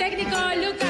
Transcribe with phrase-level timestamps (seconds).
[0.00, 0.89] técnico Lucas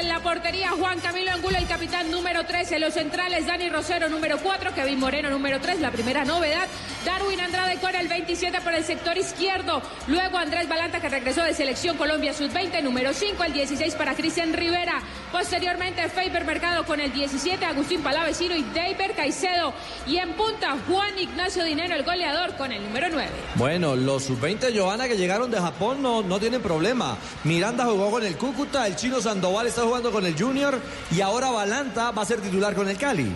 [0.00, 4.38] en la portería, Juan Camilo Angulo, el capitán número 13, los centrales Dani Rosero número
[4.38, 6.66] 4, Kevin Moreno número 3, la primera novedad,
[7.04, 11.52] Darwin Andrade con el 27 por el sector izquierdo, luego Andrés Balanta que regresó de
[11.52, 15.02] selección Colombia Sub-20, número 5, el 16 para Cristian Rivera,
[15.32, 19.74] posteriormente Faber Mercado con el 17, Agustín Palavecino y David Caicedo,
[20.06, 23.28] y en punta Juan Ignacio Dinero, el goleador con el número 9.
[23.56, 27.18] Bueno, los sub-20 Johanna que llegaron de Japón no, no tienen problema.
[27.44, 30.78] Miranda jugó con el Cúcuta, el chino Sandoval está jugando con el Junior
[31.10, 33.32] y ahora Balanta va a ser titular con el Cali.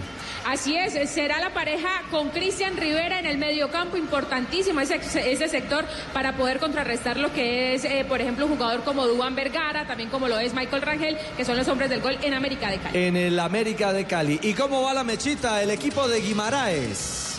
[0.47, 5.01] Así es, será la pareja con Cristian Rivera en el mediocampo, importantísimo ese,
[5.33, 9.35] ese sector para poder contrarrestar lo que es, eh, por ejemplo, un jugador como Duan
[9.35, 12.71] Vergara, también como lo es Michael Rangel, que son los hombres del gol en América
[12.71, 12.99] de Cali.
[12.99, 14.39] En el América de Cali.
[14.43, 15.61] ¿Y cómo va la mechita?
[15.63, 17.37] El equipo de Guimaraes.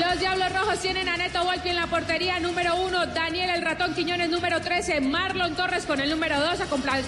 [0.00, 3.92] Los Diablos Rojos tienen a Neto Volpi en la portería número uno, Daniel el Ratón
[3.94, 6.58] Quiñones número 13, Marlon Torres con el número dos,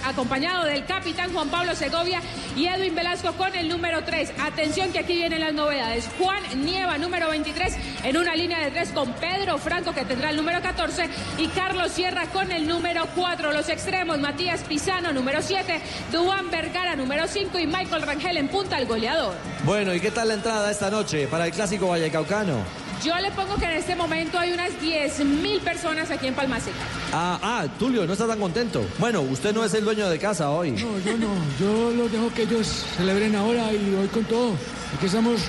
[0.05, 2.21] acompañado del capitán Juan Pablo Segovia
[2.55, 4.33] y Edwin Velasco con el número 3.
[4.39, 6.07] Atención que aquí vienen las novedades.
[6.19, 10.37] Juan Nieva número 23 en una línea de tres con Pedro Franco que tendrá el
[10.37, 13.53] número 14 y Carlos Sierra con el número 4.
[13.53, 15.81] Los extremos, Matías Pisano número 7,
[16.13, 19.35] Duan Vergara número 5 y Michael Rangel en punta el goleador.
[19.65, 22.82] Bueno, ¿y qué tal la entrada esta noche para el clásico Vallecaucano?
[23.05, 26.77] Yo le pongo que en este momento hay unas 10 mil personas aquí en Palmaseca.
[27.13, 28.85] Ah, ah, Tulio, no está tan contento.
[28.99, 30.71] Bueno, usted no es el dueño de casa hoy.
[30.71, 31.29] No, yo no.
[31.59, 34.53] Yo los dejo que ellos celebren ahora y hoy con todo.
[34.97, 35.41] Aquí estamos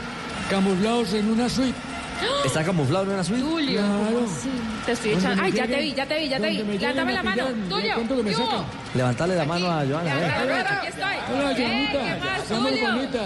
[0.49, 1.77] camuflados en una suite.
[2.45, 3.43] ¿Está camuflado en una suite?
[3.43, 3.81] Tulio,
[4.85, 5.43] Te estoy echando.
[5.43, 6.57] Ay, ya te vi, ya te vi, ya te vi.
[6.57, 7.43] Levántame la mano.
[7.69, 7.95] Tulio.
[8.95, 10.15] Levántale la mano a Joana.
[10.15, 11.15] Aquí estoy.
[11.35, 13.19] Hola, eh, ¿qué muy bonita.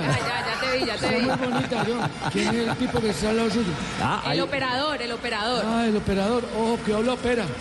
[0.79, 1.25] Vi, ya te vi.
[1.25, 1.85] muy bonita,
[2.31, 3.71] ¿Quién es el tipo que está al lado suyo?
[4.01, 5.63] Ah, el operador, el operador.
[5.65, 6.43] Ah, el operador.
[6.57, 7.45] Ojo, que habla opera.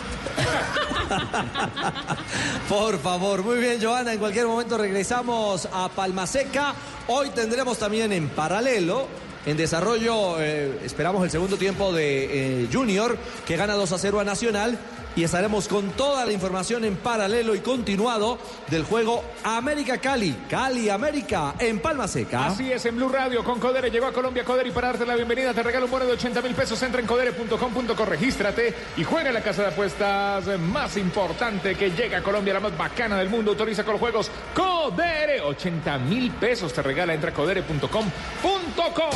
[2.69, 4.13] Por favor, muy bien, Joana.
[4.13, 6.75] En cualquier momento regresamos a Palmaseca.
[7.09, 9.07] Hoy tendremos también en paralelo
[9.47, 13.17] en desarrollo, eh, esperamos el segundo tiempo de eh, Junior,
[13.47, 14.77] que gana 2 a 0 a Nacional
[15.17, 18.39] y estaremos con toda la información en paralelo y continuado
[18.69, 22.47] del juego América Cali, Cali América en Palma Seca.
[22.47, 25.17] Así es, en Blue Radio con Codere llegó a Colombia Codere y para darte la
[25.17, 26.81] bienvenida te regalo un bono de 80 mil pesos.
[26.83, 32.23] Entra en codere.com.co, regístrate y juega la casa de apuestas más importante que llega a
[32.23, 33.53] Colombia, la más bacana del mundo.
[33.53, 37.15] Autoriza con los juegos Codere, 80 mil pesos te regala.
[37.15, 39.11] Entra a codere.com.co.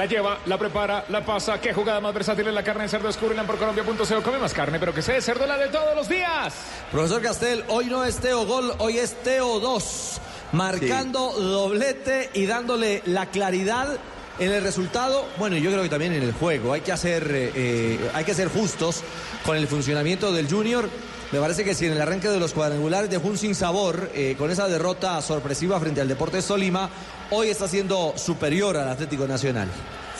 [0.00, 1.60] La lleva, la prepara, la pasa.
[1.60, 3.08] Qué jugada más versátil en la carne de cerdo.
[3.08, 4.22] Descubrirla por colombia.co.
[4.22, 6.54] Come más carne, pero que sea de cerdo la de todos los días.
[6.90, 10.20] Profesor Castel, hoy no es Teo Gol, hoy es Teo 2.
[10.52, 13.98] Marcando doblete y dándole la claridad
[14.38, 16.72] en el resultado, bueno, yo creo que también en el juego.
[16.72, 19.02] Hay que hacer, eh, eh, hay que ser justos
[19.44, 20.88] con el funcionamiento del Junior.
[21.30, 24.34] Me parece que si en el arranque de los cuadrangulares dejó un sin sabor eh,
[24.38, 26.88] con esa derrota sorpresiva frente al Deportes Tolima,
[27.30, 29.68] hoy está siendo superior al Atlético Nacional.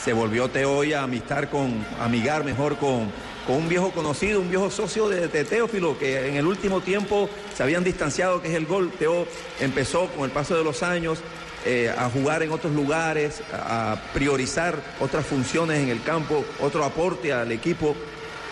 [0.01, 3.11] Se volvió Teo a amistar con, amigar mejor con,
[3.45, 7.63] con un viejo conocido, un viejo socio de, Teófilo, que en el último tiempo se
[7.63, 8.91] habían distanciado, que es el gol.
[8.97, 9.27] Teo
[9.59, 11.19] empezó con el paso de los años
[11.65, 17.31] eh, a jugar en otros lugares, a priorizar otras funciones en el campo, otro aporte
[17.33, 17.95] al equipo.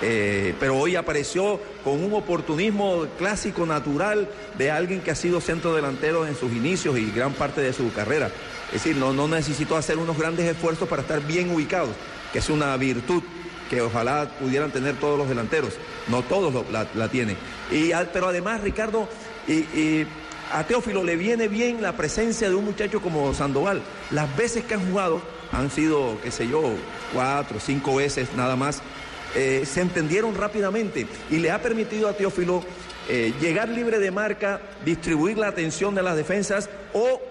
[0.02, 5.76] Eh, pero hoy apareció con un oportunismo clásico, natural, de alguien que ha sido centro
[5.76, 8.32] delantero en sus inicios y gran parte de su carrera.
[8.68, 11.92] Es decir, no, no necesitó hacer unos grandes esfuerzos para estar bien ubicados,
[12.32, 13.24] que es una virtud
[13.70, 15.74] que ojalá pudieran tener todos los delanteros.
[16.08, 17.38] No todos la, tienen.
[17.72, 19.08] Y, pero además, Ricardo,
[19.48, 20.06] y,
[20.52, 23.82] a Teófilo le viene bien la presencia de un muchacho como Sandoval.
[24.10, 25.22] Las veces que han jugado
[25.52, 26.74] han sido, qué sé yo,
[27.14, 28.82] cuatro, cinco veces nada más
[29.36, 32.64] eh, se entendieron rápidamente y le ha permitido a Teófilo
[33.08, 37.22] eh, llegar libre de marca, distribuir la atención de las defensas o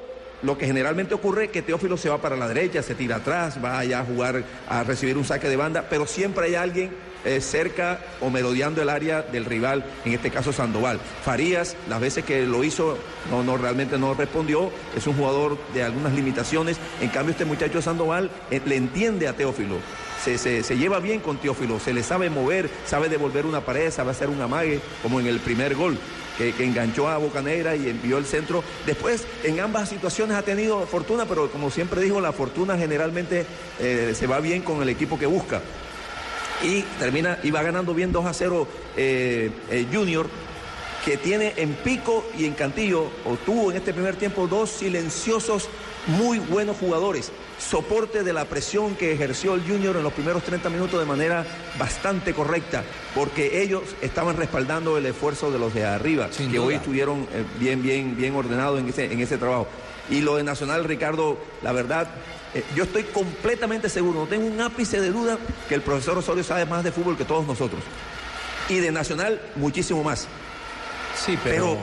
[0.42, 3.78] lo que generalmente ocurre que Teófilo se va para la derecha, se tira atrás, va
[3.78, 6.90] allá a jugar, a recibir un saque de banda, pero siempre hay alguien
[7.24, 11.00] eh, cerca o merodeando el área del rival, en este caso Sandoval.
[11.24, 12.96] Farías, las veces que lo hizo,
[13.30, 17.82] no, no realmente no respondió, es un jugador de algunas limitaciones, en cambio este muchacho
[17.82, 19.76] Sandoval le entiende a Teófilo
[20.22, 24.28] se, lleva bien con Teófilo, se le sabe mover, sabe devolver una pared, sabe hacer
[24.28, 25.98] un amague, como en el primer gol.
[26.36, 28.62] Que, enganchó a Bocanera y envió el centro.
[28.86, 33.44] Después, en ambas situaciones ha tenido fortuna, pero como siempre dijo, la fortuna generalmente
[33.80, 35.60] eh, se va bien con el equipo que busca.
[36.62, 40.28] Y termina, y va ganando bien 2 a 0 eh, eh, Junior,
[41.04, 45.68] que tiene en Pico y en Cantillo, o tuvo en este primer tiempo dos silenciosos,
[46.06, 50.70] muy buenos jugadores soporte de la presión que ejerció el Junior en los primeros 30
[50.70, 51.44] minutos de manera
[51.78, 52.84] bastante correcta,
[53.14, 56.66] porque ellos estaban respaldando el esfuerzo de los de arriba, Sin que duda.
[56.68, 59.66] hoy estuvieron eh, bien, bien, bien ordenados en ese, en ese trabajo.
[60.10, 62.08] Y lo de Nacional, Ricardo, la verdad,
[62.54, 65.36] eh, yo estoy completamente seguro, no tengo un ápice de duda
[65.68, 67.82] que el profesor Osorio sabe más de fútbol que todos nosotros.
[68.68, 70.26] Y de Nacional, muchísimo más.
[71.16, 71.78] Sí, Pero, pero,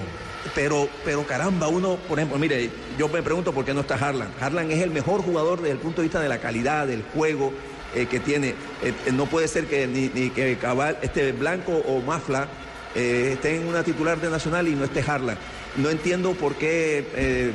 [0.54, 0.88] pero
[1.28, 4.30] caramba, uno, por ejemplo, mire, yo me pregunto por qué no está Harlan.
[4.40, 7.52] Harlan es el mejor jugador desde el punto de vista de la calidad, del juego
[7.96, 8.50] eh, que tiene.
[8.84, 12.48] Eh, eh, no puede ser que ni, que Cabal, este Blanco o Mafla
[12.94, 15.38] eh, estén en una titular de Nacional y no esté Harlan.
[15.78, 17.54] No entiendo por qué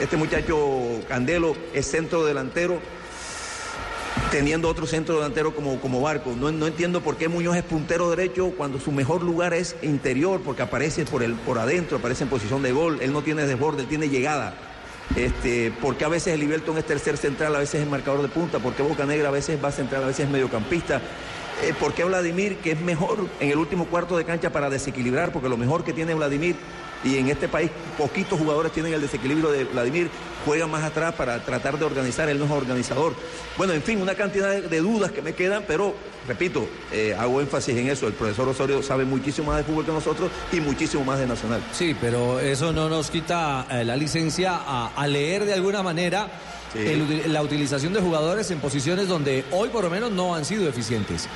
[0.00, 2.80] este muchacho Candelo es centro delantero
[4.30, 6.34] teniendo otro centro delantero como, como Barco.
[6.36, 10.40] No, no entiendo por qué Muñoz es puntero derecho cuando su mejor lugar es interior,
[10.44, 13.82] porque aparece por, el, por adentro, aparece en posición de gol, él no tiene desborde,
[13.82, 14.54] él tiene llegada.
[15.16, 18.82] Este, porque a veces el es tercer central, a veces es marcador de punta, porque
[18.82, 21.00] Boca Negra a veces va central, a veces es mediocampista.
[21.62, 25.32] Eh, ¿Por qué Vladimir, que es mejor en el último cuarto de cancha para desequilibrar?
[25.32, 26.54] Porque lo mejor que tiene Vladimir,
[27.04, 30.10] y en este país poquitos jugadores tienen el desequilibrio de Vladimir,
[30.44, 33.14] juega más atrás para tratar de organizar, él no es organizador.
[33.56, 35.94] Bueno, en fin, una cantidad de, dudas que me quedan, pero
[36.26, 39.92] repito, eh, hago énfasis en eso, el profesor Osorio sabe muchísimo más de fútbol que
[39.92, 41.62] nosotros y muchísimo más de Nacional.
[41.72, 44.56] Sí, pero eso no nos quita eh, la licencia
[44.96, 46.28] a leer de alguna manera
[46.72, 46.78] Sí.
[46.78, 50.44] el uti- la utilización de jugadores en posiciones donde hoy por lo menos no han
[50.44, 51.26] sido eficientes.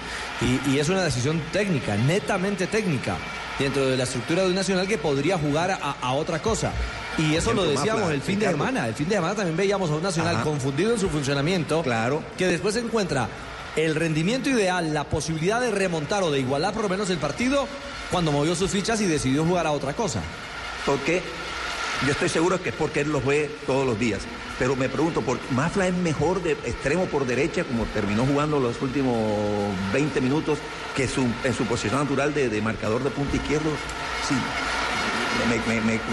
[0.41, 3.17] Y, y es una decisión técnica, netamente técnica,
[3.59, 6.73] dentro de la estructura de un nacional que podría jugar a, a otra cosa.
[7.19, 8.87] Y eso lo decíamos el fin de semana.
[8.89, 10.45] El fin de semana también veíamos a un nacional Ajá.
[10.45, 11.83] confundido en su funcionamiento.
[11.83, 12.23] Claro.
[12.39, 13.29] Que después encuentra
[13.77, 17.67] el rendimiento ideal, la posibilidad de remontar o de igualar por lo menos el partido
[18.11, 20.23] cuando movió sus fichas y decidió jugar a otra cosa.
[20.87, 21.23] Porque
[22.07, 24.21] yo estoy seguro que es porque él los ve todos los días.
[24.59, 28.81] Pero me pregunto, ¿por Mafla es mejor de extremo por derecha, como terminó jugando los
[28.83, 29.17] últimos
[29.93, 30.59] 20 minutos,
[30.95, 33.71] que en su posición natural de, marcador de punta izquierdo?
[34.29, 34.35] Sí.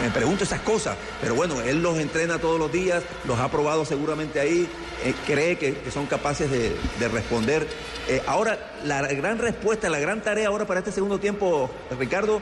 [0.02, 3.86] Me, pregunto esas cosas, pero bueno, él los entrena todos los días, los ha probado
[3.86, 4.68] seguramente ahí,
[5.06, 7.68] eh, cree que, son capaces de, de responder.
[8.10, 12.42] Eh, ahora, la gran respuesta, la gran tarea ahora para este segundo tiempo, Ricardo,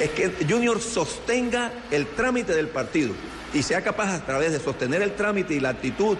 [0.00, 3.14] es que Junior sostenga el trámite del partido
[3.52, 6.16] y sea capaz a través de sostener el trámite y la actitud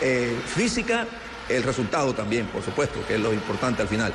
[0.00, 1.06] eh, física,
[1.48, 4.12] el resultado también, por supuesto, que es lo importante al final.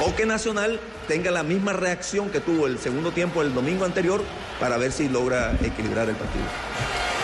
[0.00, 4.22] O que Nacional tenga la misma reacción que tuvo el segundo tiempo el domingo anterior
[4.60, 6.44] para ver si logra equilibrar el partido.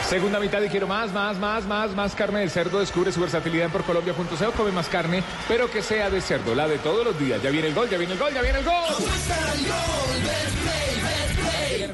[0.09, 2.81] Segunda mitad y quiero más, más, más, más, más carne de cerdo.
[2.81, 4.53] Descubre su versatilidad en porcolombia.co.
[4.57, 7.43] Come más carne, pero que sea de cerdo, la de todos los días.
[7.43, 8.75] Ya viene el gol, ya viene el gol, ya viene el gol.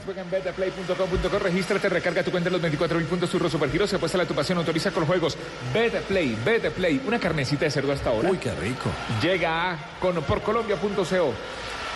[0.04, 1.38] Juega en betplay.com.co.
[1.38, 3.90] Regístrate, recarga tu cuenta en los 24 mil puntos Turro Supergiros.
[3.90, 5.36] Se apuesta la tu pasión, autoriza con juegos.
[5.72, 7.00] Betplay, Betplay.
[7.06, 8.30] Una carnecita de cerdo hasta ahora.
[8.30, 8.90] Uy, qué rico.
[9.22, 11.34] Llega a con porcolombia.co.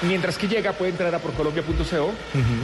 [0.02, 2.12] Mientras que llega, puede entrar a porcolombia.co.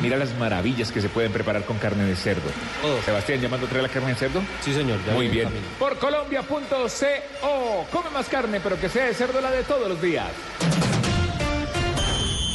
[0.00, 2.48] Mira las maravillas que se pueden preparar con carne de cerdo.
[3.04, 4.40] Sebastián, llamando a traer la carne de cerdo.
[4.60, 5.00] Sí, señor.
[5.04, 5.48] ya Muy bien.
[5.78, 7.86] Porcolombia.co.
[7.90, 10.30] Come más carne, pero que sea de cerdo la de todos los días.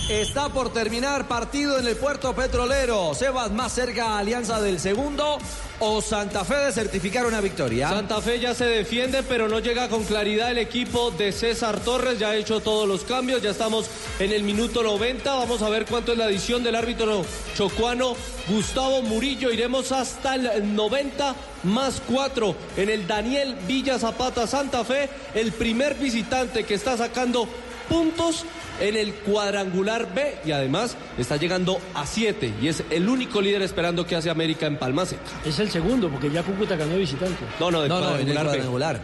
[0.09, 3.13] Está por terminar partido en el puerto petrolero.
[3.13, 5.37] Sebas más cerca a Alianza del segundo
[5.77, 7.89] o Santa Fe de certificar una victoria.
[7.89, 12.17] Santa Fe ya se defiende, pero no llega con claridad el equipo de César Torres.
[12.17, 13.43] Ya ha hecho todos los cambios.
[13.43, 13.85] Ya estamos
[14.17, 15.31] en el minuto 90.
[15.31, 17.23] Vamos a ver cuánto es la adición del árbitro
[17.55, 18.15] chocuano
[18.47, 19.51] Gustavo Murillo.
[19.51, 25.07] Iremos hasta el 90 más 4 en el Daniel Villa Zapata Santa Fe.
[25.35, 27.47] El primer visitante que está sacando
[27.89, 28.45] puntos
[28.79, 33.61] en el cuadrangular B y además está llegando a 7 y es el único líder
[33.63, 35.21] esperando que hace América en Palma Seca.
[35.45, 37.43] Es el segundo, porque ya Cúcuta ganó de visitante.
[37.59, 38.51] No, no, No, no, en el cuadrangular B.
[38.51, 39.01] cuadrangular.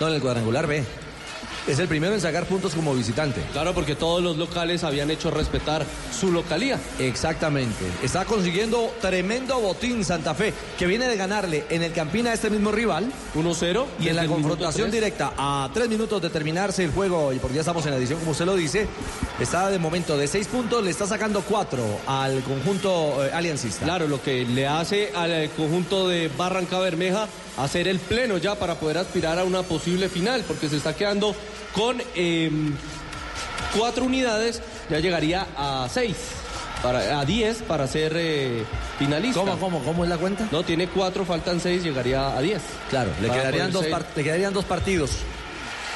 [0.00, 0.84] No, en el cuadrangular B.
[1.66, 3.42] Es el primero en sacar puntos como visitante.
[3.52, 5.84] Claro, porque todos los locales habían hecho respetar
[6.18, 6.78] su localía.
[6.98, 7.84] Exactamente.
[8.02, 12.50] Está consiguiendo tremendo botín Santa Fe, que viene de ganarle en el Campina a este
[12.50, 13.10] mismo rival.
[13.34, 13.84] 1-0.
[14.00, 17.60] Y en la confrontación directa a tres minutos de terminarse el juego, y porque ya
[17.60, 18.86] estamos en la edición, como usted lo dice,
[19.40, 23.84] está de momento de seis puntos, le está sacando cuatro al conjunto eh, aliancista.
[23.84, 28.54] Claro, lo que le hace al eh, conjunto de Barranca Bermeja hacer el pleno ya
[28.54, 31.34] para poder aspirar a una posible final, porque se está quedando
[31.74, 32.50] con eh,
[33.76, 36.16] cuatro unidades, ya llegaría a seis,
[36.82, 38.64] para, a diez para ser eh,
[38.98, 39.40] finalista.
[39.40, 40.48] ¿Cómo, cómo, cómo es la cuenta?
[40.50, 42.62] No, tiene cuatro, faltan seis, llegaría a diez.
[42.90, 45.10] Claro, le quedarían, dos le quedarían dos partidos.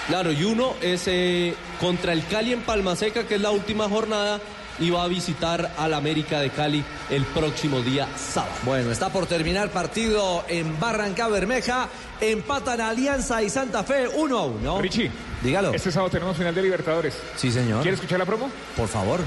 [0.06, 3.88] Claro, y uno es eh, contra el Cali en Palma Seca, que es la última
[3.88, 4.40] jornada,
[4.80, 8.52] y va a visitar al América de Cali el próximo día sábado.
[8.64, 11.88] Bueno, está por terminar partido en Barranca Bermeja.
[12.20, 14.80] Empatan Alianza y Santa Fe 1 a 1.
[14.80, 15.10] Richie.
[15.42, 15.72] Dígalo.
[15.72, 17.18] Este sábado tenemos final de Libertadores.
[17.36, 17.82] Sí, señor.
[17.82, 18.50] ¿Quiere escuchar la promo?
[18.76, 19.20] Por favor.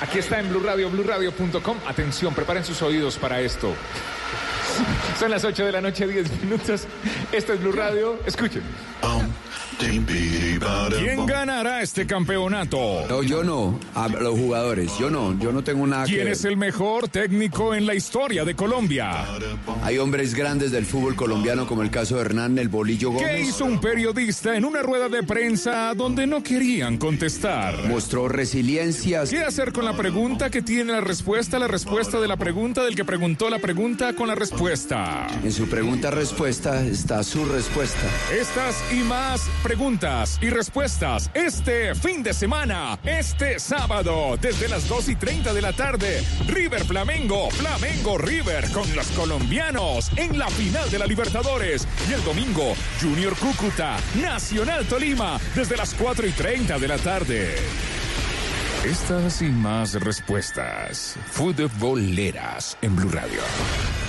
[0.00, 1.76] Aquí está en Blue Radio, BlueRadio.com.
[1.86, 3.74] Atención, preparen sus oídos para esto.
[5.18, 6.84] Son las 8 de la noche, 10 minutos.
[7.32, 8.18] Esto es Blue Radio.
[8.24, 8.62] Escuchen.
[9.80, 13.06] ¿Quién ganará este campeonato?
[13.08, 16.34] No, yo no, a los jugadores, yo no, yo no tengo nada que ¿Quién ver.
[16.34, 19.24] es el mejor técnico en la historia de Colombia?
[19.82, 23.48] Hay hombres grandes del fútbol colombiano como el caso de Hernán El Bolillo ¿Qué Gómez.
[23.48, 27.88] hizo un periodista en una rueda de prensa donde no querían contestar?
[27.88, 29.24] Mostró resiliencia.
[29.24, 32.94] ¿Qué hacer con la pregunta que tiene la respuesta, la respuesta de la pregunta del
[32.94, 35.26] que preguntó la pregunta con la respuesta?
[35.42, 38.06] En su pregunta-respuesta está su respuesta.
[38.38, 45.10] Estas y más preguntas y respuestas este fin de semana, este sábado, desde las 2
[45.10, 46.24] y 30 de la tarde.
[46.48, 51.86] River Flamengo, Flamengo River con los colombianos en la final de la Libertadores.
[52.08, 57.99] Y el domingo, Junior Cúcuta, Nacional Tolima, desde las 4 y 30 de la tarde.
[58.84, 61.14] Estas y más respuestas.
[61.30, 63.40] Futboleras en Blue Radio.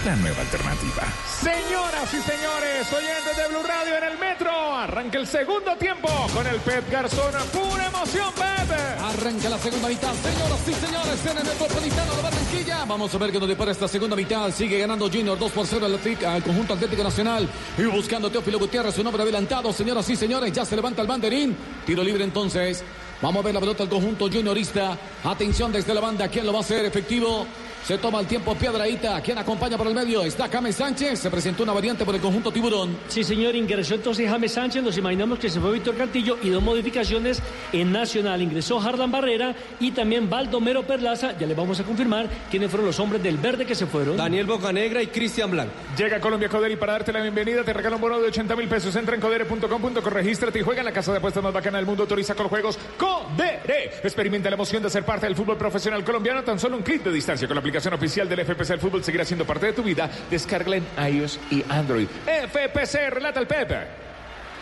[0.06, 1.04] La nueva alternativa.
[1.42, 4.50] Señoras y señores, oyentes de Blue Radio en el metro.
[4.76, 7.34] Arranca el segundo tiempo con el Pep Garzón.
[7.52, 8.72] Pura emoción, Pep.
[9.02, 12.86] Arranca la segunda mitad, señoras y señores, en el Metropolitano de Barranquilla.
[12.86, 14.50] Vamos a ver qué nos depara esta segunda mitad.
[14.52, 17.48] Sigue ganando Junior 2 por 0 al, Atlético- al conjunto Atlético Nacional.
[17.78, 19.74] Y buscando Teófilo Gutiérrez, su nombre adelantado.
[19.74, 21.58] Señoras y señores, ya se levanta el banderín.
[21.86, 22.82] Tiro libre entonces.
[23.22, 24.98] Vamos a ver la pelota del conjunto juniorista.
[25.24, 26.28] Atención desde la banda.
[26.28, 27.46] ¿Quién lo va a hacer efectivo?
[27.84, 29.20] Se toma el tiempo Piedraíta.
[29.22, 30.22] ¿Quién acompaña por el medio?
[30.22, 31.20] Está James Sánchez.
[31.20, 32.96] Se presentó una variante por el conjunto Tiburón.
[33.08, 36.62] Sí, señor, ingresó entonces James Sánchez, nos imaginamos que se fue Víctor Cantillo y dos
[36.62, 37.42] modificaciones
[37.74, 38.40] en Nacional.
[38.40, 43.00] Ingresó Harlan Barrera y también Baldomero Perlaza, ya le vamos a confirmar quiénes fueron los
[43.00, 44.16] hombres del verde que se fueron.
[44.16, 45.74] Daniel Bocanegra y Cristian Blanco.
[45.98, 48.68] Llega Colombia Codere y para darte la bienvenida te regala un bono de 80 mil
[48.68, 48.96] pesos.
[48.96, 52.04] Entra en codere.com.co, regístrate y juega en la casa de apuestas más bacana del mundo.
[52.04, 53.92] Autoriza con juegos Codere.
[54.04, 57.04] Experimenta la emoción de ser parte del fútbol profesional colombiano a tan solo un clic
[57.04, 58.72] de distancia con la aplicación oficial del FPC.
[58.72, 60.10] El fútbol seguirá siendo parte de tu vida.
[60.30, 62.08] Descárgala en iOS y Android.
[62.26, 63.78] FPC, relata el Pepe.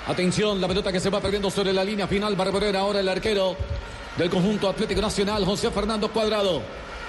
[0.08, 2.36] Atención, la pelota que se va perdiendo sobre la línea final.
[2.36, 3.56] Barberera ahora el arquero
[4.18, 6.62] del conjunto Atlético Nacional, José Fernando Cuadrado.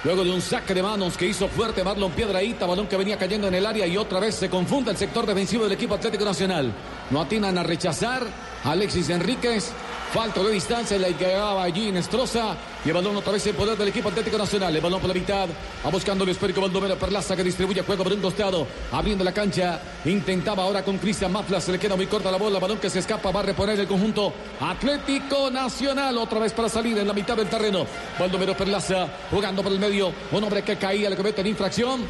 [0.03, 3.49] Luego de un saque de manos que hizo fuerte Marlon Piedraíta, balón que venía cayendo
[3.49, 6.73] en el área y otra vez se confunde el sector defensivo del equipo Atlético Nacional.
[7.11, 8.23] No atinan a rechazar
[8.65, 9.73] Alexis Enríquez.
[10.13, 12.57] Falta de distancia, la llegaba allí Nestroza.
[12.85, 14.75] Y el balón otra vez en poder del equipo Atlético Nacional.
[14.75, 15.49] El balón por la mitad.
[15.87, 18.67] Va buscando el esférico Baldomero Perlaza que distribuye juego por un costado.
[18.91, 19.81] Abriendo la cancha.
[20.05, 21.61] Intentaba ahora con Cristian Mafla.
[21.61, 22.59] Se le queda muy corta la bola.
[22.59, 23.31] Balón que se escapa.
[23.31, 26.19] Va a reponer el conjunto Atlético Nacional.
[26.19, 27.87] Otra vez para salir en la mitad del terreno.
[28.19, 30.13] Baldomero Perlaza jugando por el medio.
[30.33, 32.05] Un hombre que caía, le comete en infracción.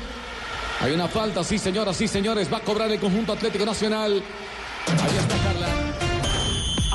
[0.81, 2.51] Hay una falta, sí señoras, sí señores.
[2.51, 4.23] Va a cobrar el conjunto Atlético Nacional.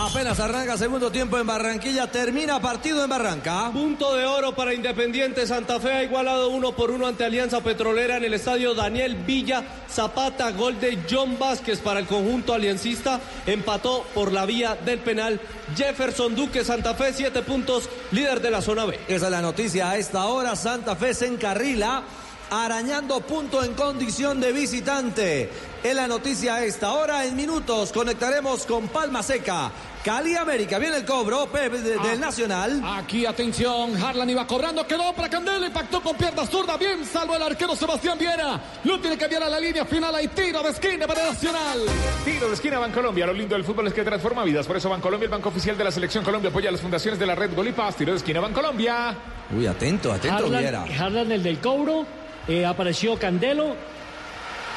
[0.05, 2.05] Apenas arranca segundo tiempo en Barranquilla.
[2.05, 3.71] Termina partido en Barranca.
[3.73, 8.17] Punto de oro para Independiente Santa Fe ha igualado uno por uno ante Alianza Petrolera
[8.17, 10.51] en el estadio Daniel Villa Zapata.
[10.51, 13.19] Gol de John Vázquez para el conjunto aliancista.
[13.47, 15.41] Empató por la vía del penal
[15.75, 16.63] Jefferson Duque.
[16.63, 18.99] Santa Fe, siete puntos, líder de la zona B.
[19.07, 20.55] Esa es la noticia a esta hora.
[20.55, 22.03] Santa Fe se encarrila.
[22.51, 25.49] Arañando punto en condición de visitante.
[25.83, 27.25] Es la noticia a esta hora.
[27.25, 29.71] En minutos conectaremos con Palma Seca.
[30.05, 30.77] Cali América.
[30.77, 31.47] Viene el cobro.
[31.47, 32.79] Pepe de- del Nacional.
[32.85, 37.41] Aquí, atención, Harlan iba cobrando, quedó para Candela, impactó con pierna zurda, bien, salvo el
[37.41, 38.61] arquero Sebastián Viera.
[38.83, 41.79] Lo tiene que enviar a la línea final, hay tiro de esquina para Nacional.
[42.23, 43.25] Tiro de esquina Bancolombia.
[43.25, 44.67] Lo lindo del fútbol es que transforma vidas.
[44.67, 47.25] Por eso Bancolombia, el banco oficial de la selección Colombia, apoya a las fundaciones de
[47.25, 47.95] la red Gol y Paz.
[47.95, 49.15] Tiro de esquina Bancolombia.
[49.57, 50.83] Uy, atento, atento, Viera.
[50.83, 52.05] Harlan, Harlan, el del cobro,
[52.47, 53.75] eh, apareció Candelo,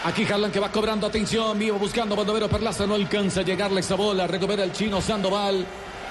[0.04, 3.96] Aquí Harlan que va cobrando, atención, vivo buscando Bandovero Perlaza, no alcanza a llegarle esa
[3.96, 5.66] bola, recupera el chino Sandoval.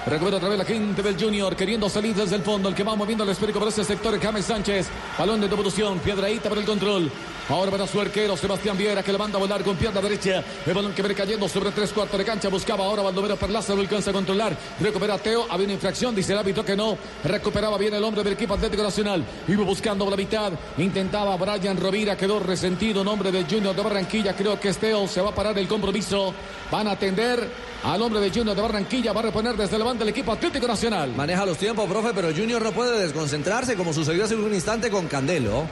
[0.06, 2.68] Recupera otra vez la gente del Junior, queriendo salir desde el fondo.
[2.68, 4.88] El que va moviendo el esférico por ese sector es James Sánchez.
[5.18, 7.10] Balón de devolución, Piedraíta por el control.
[7.48, 10.44] Ahora para su arquero, Sebastián Viera, que le manda a volar con pierna derecha.
[10.66, 12.50] El balón que viene cayendo sobre tres cuartos de cancha.
[12.50, 14.54] Buscaba ahora Baldomero Perlaza, lo alcanza a controlar.
[14.78, 16.98] Recupera Teo, había una infracción, dice el árbitro que no.
[17.24, 19.24] Recuperaba bien el hombre del equipo Atlético Nacional.
[19.48, 20.52] Iba buscando la mitad.
[20.76, 23.02] Intentaba Brian Rovira, quedó resentido.
[23.02, 24.36] Nombre del Junior de Barranquilla.
[24.36, 25.08] Creo que es Teo.
[25.08, 26.34] Se va a parar el compromiso.
[26.70, 27.48] Van a atender
[27.82, 29.14] al hombre de Junior de Barranquilla.
[29.14, 31.14] Va a reponer desde banda el equipo Atlético Nacional.
[31.16, 35.06] Maneja los tiempos, profe, pero Junior no puede desconcentrarse como sucedió hace un instante con
[35.06, 35.64] Candelo.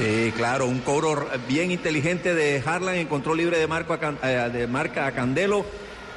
[0.00, 5.06] Sí, claro, un cobro bien inteligente de Harlan, encontró libre de, marco eh, de marca
[5.06, 5.66] a Candelo.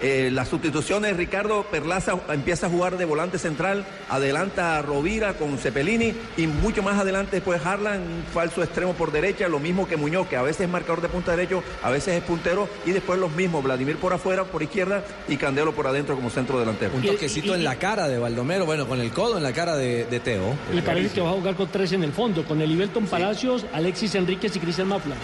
[0.04, 5.58] Eh, las sustituciones, Ricardo Perlaza empieza a jugar de volante central, adelanta a Rovira con
[5.58, 9.96] Cepelini y mucho más adelante después Harlan, un falso extremo por derecha, lo mismo que
[9.96, 13.18] Muñoz, que a veces es marcador de punta derecho, a veces es puntero, y después
[13.18, 16.96] los mismos, Vladimir por afuera, por izquierda y Candelo por adentro como centro delantero.
[16.96, 20.04] Un toquecito en la cara de Baldomero, bueno, con el codo en la cara de,
[20.04, 20.54] de Teo.
[20.74, 23.66] Le parece que va a jugar con tres en el fondo, con el Ibelton Palacios,
[23.72, 25.16] Alexis Enríquez y Cristian Mafla.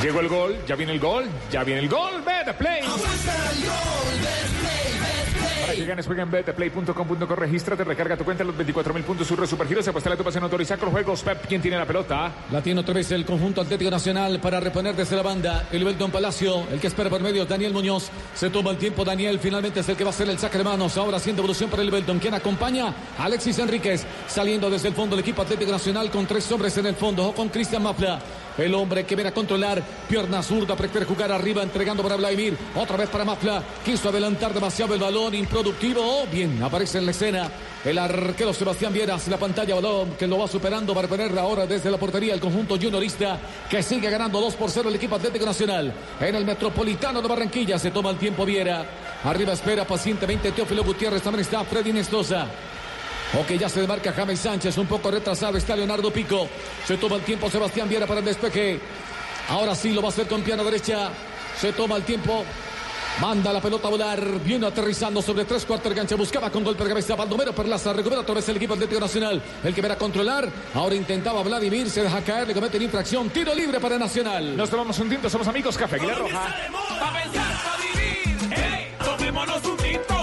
[0.00, 2.80] Llegó el gol, ya viene el gol, ya viene el gol, Beta Play.
[5.62, 9.46] Para que ganes, juega en betplay.com.co, regístrate, recarga tu cuenta, los 24 mil puntos, surre
[9.46, 11.22] supergiros, apuesta la tu pasión, autoriza con los juegos.
[11.22, 12.32] Pep, ¿quién tiene la pelota?
[12.50, 15.68] La tiene otra vez el conjunto Atlético Nacional para reponer desde la banda.
[15.70, 18.10] El Belton Palacio, el que espera por medio, Daniel Muñoz.
[18.34, 20.64] Se toma el tiempo, Daniel finalmente es el que va a hacer el saque de
[20.64, 20.96] manos.
[20.96, 22.18] Ahora haciendo evolución para el Belton.
[22.18, 22.92] Quien acompaña?
[23.18, 26.96] Alexis Enríquez, saliendo desde el fondo el equipo Atlético Nacional con tres hombres en el
[26.96, 27.28] fondo.
[27.28, 28.20] O con Cristian Mafla.
[28.58, 32.56] El hombre que viene a controlar, pierna zurda, prefiere jugar arriba, entregando para Vladimir.
[32.74, 33.62] Otra vez para Mafla.
[33.84, 36.00] Quiso adelantar demasiado el balón, improductivo.
[36.02, 37.50] Oh, bien, aparece en la escena
[37.84, 39.28] el arquero Sebastián Vieras.
[39.28, 42.76] La pantalla balón que lo va superando para poner ahora desde la portería el conjunto
[42.76, 45.92] juniorista que sigue ganando 2 por 0 el equipo Atlético Nacional.
[46.20, 48.84] En el Metropolitano de Barranquilla se toma el tiempo Viera.
[49.24, 51.22] Arriba espera pacientemente Teófilo Gutiérrez.
[51.22, 52.48] También está Freddy Nestosa.
[53.40, 56.48] Ok, ya se demarca James Sánchez, un poco retrasado está Leonardo Pico.
[56.86, 58.78] Se toma el tiempo Sebastián Viera para el despeje.
[59.48, 61.10] Ahora sí lo va a hacer con piano derecha.
[61.58, 62.44] Se toma el tiempo.
[63.20, 66.82] Manda la pelota a volar, viene aterrizando sobre tres cuartos de cancha, buscaba con golpe
[66.82, 70.48] de cabeza Baldomero Perlaza, recupera otra vez el equipo Atlético Nacional, el que verá controlar,
[70.74, 74.56] ahora intentaba Vladimir, se deja caer, le comete la infracción, tiro libre para Nacional.
[74.56, 76.56] Nos tomamos un tinto, somos amigos, Café Aguilar Roja.
[76.98, 78.38] Pa' pensar, pa' vivir.
[78.50, 80.21] Hey, tomémonos un tinto.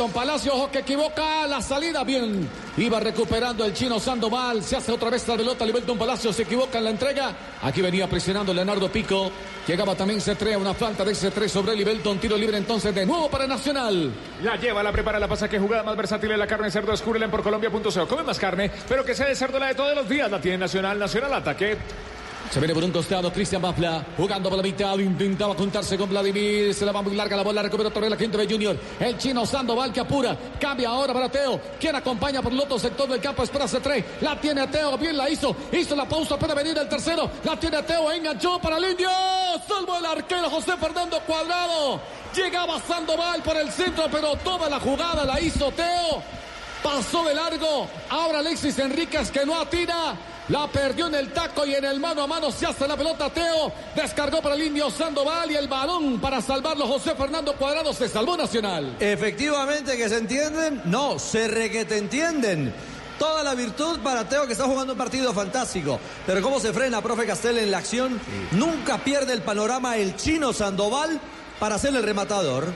[0.00, 2.02] El Belton Palacio, ojo que equivoca la salida.
[2.04, 4.62] Bien, iba recuperando el chino Sandoval.
[4.62, 5.66] Se hace otra vez la pelota.
[5.66, 7.34] Libelton Palacio se equivoca en la entrega.
[7.60, 9.30] Aquí venía presionando Leonardo Pico.
[9.66, 12.18] Llegaba también C3, una falta de C3 sobre Libelton.
[12.18, 14.10] Tiro libre entonces de nuevo para Nacional.
[14.42, 16.92] La lleva, la prepara, la pasa, que jugada más versátil en la carne de cerdo.
[16.92, 18.08] Descúbrela en porcolombia.co.
[18.08, 20.30] Come más carne, pero que sea de cerdo la de todos los días.
[20.30, 21.76] La tiene Nacional, Nacional ataque.
[22.50, 26.74] Se viene por un costado Cristian Mafla, jugando por la mitad, intentaba juntarse con Vladimir,
[26.74, 29.46] se la va muy larga la bola, recupera otra la gente de Junior, el chino
[29.46, 33.44] Sandoval que apura, cambia ahora para Teo, quien acompaña por el otro sector del campo,
[33.44, 37.30] espera C3, la tiene Teo, bien la hizo, hizo la pausa, puede venir el tercero,
[37.44, 39.10] la tiene Teo, enganchó para el indio,
[39.68, 42.00] salvo el arquero José Fernando Cuadrado,
[42.34, 46.20] llegaba Sandoval por el centro, pero toda la jugada la hizo Teo,
[46.82, 50.16] pasó de largo, ahora Alexis Enríquez que no atira,
[50.50, 53.30] la perdió en el taco y en el mano a mano se hace la pelota
[53.30, 53.72] Teo.
[53.94, 57.92] Descargó para el indio Sandoval y el balón para salvarlo José Fernando Cuadrado.
[57.94, 58.96] Se salvó Nacional.
[59.00, 60.82] Efectivamente que se entienden.
[60.86, 62.74] No, se requete entienden.
[63.18, 66.00] Toda la virtud para Teo que está jugando un partido fantástico.
[66.26, 68.18] Pero cómo se frena, profe Castel, en la acción.
[68.52, 71.20] Nunca pierde el panorama el chino Sandoval
[71.60, 72.66] para ser el rematador.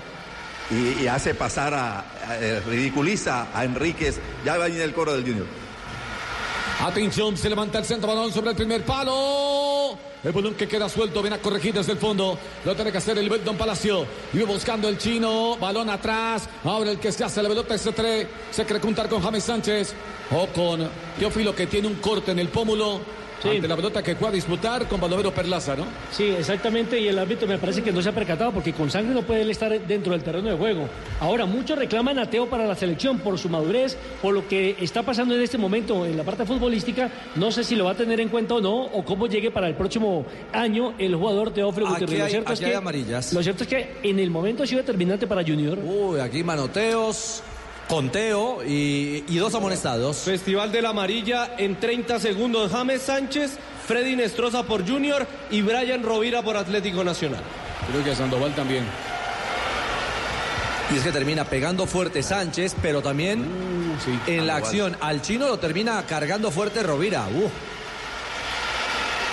[0.71, 4.19] Y, y hace pasar a, a- eh, ridiculiza a Enríquez.
[4.45, 5.47] Ya va a venir el coro del Junior.
[6.81, 9.97] Atención, se levanta el centro balón sobre el primer palo.
[10.23, 12.39] El balón que queda suelto, viene a corregir desde el fondo.
[12.65, 14.07] Lo tiene que hacer el Belton Palacio.
[14.33, 16.49] Iba buscando el chino, balón atrás.
[16.65, 18.27] Ahora el que se hace la pelota es C3.
[18.51, 19.95] Se cree juntar con James Sánchez
[20.31, 23.01] o con Teófilo que tiene un corte en el pómulo.
[23.51, 25.85] Ante la pelota que fue a disputar con Baldomero Perlaza, ¿no?
[26.11, 29.15] Sí, exactamente, y el árbitro me parece que no se ha percatado porque con sangre
[29.15, 30.89] no puede él estar dentro del terreno de juego.
[31.21, 35.03] Ahora, muchos reclaman a Teo para la selección por su madurez, por lo que está
[35.03, 37.11] pasando en este momento en la parte futbolística.
[37.37, 39.69] No sé si lo va a tener en cuenta o no, o cómo llegue para
[39.69, 42.19] el próximo año el jugador Teófilo Gutiérrez.
[42.19, 43.33] Lo hay- cierto es aquí que, hay amarillas.
[43.33, 45.79] Lo cierto es que en el momento ha sido determinante para Junior.
[45.85, 47.43] Uy, aquí manoteos,
[47.89, 50.19] conteo y, y dos amonestados.
[50.19, 52.73] Festival de la Amarilla en 30 segundos.
[52.73, 57.43] James Sánchez, Freddy Nestroza por Junior y Brian Rovira por Atlético Nacional.
[57.91, 58.85] Creo que Sandoval también.
[60.93, 63.47] Y es que termina pegando fuerte Sánchez, pero también
[64.27, 67.27] en la acción al chino lo termina cargando fuerte Rovira.
[67.35, 67.49] Uh,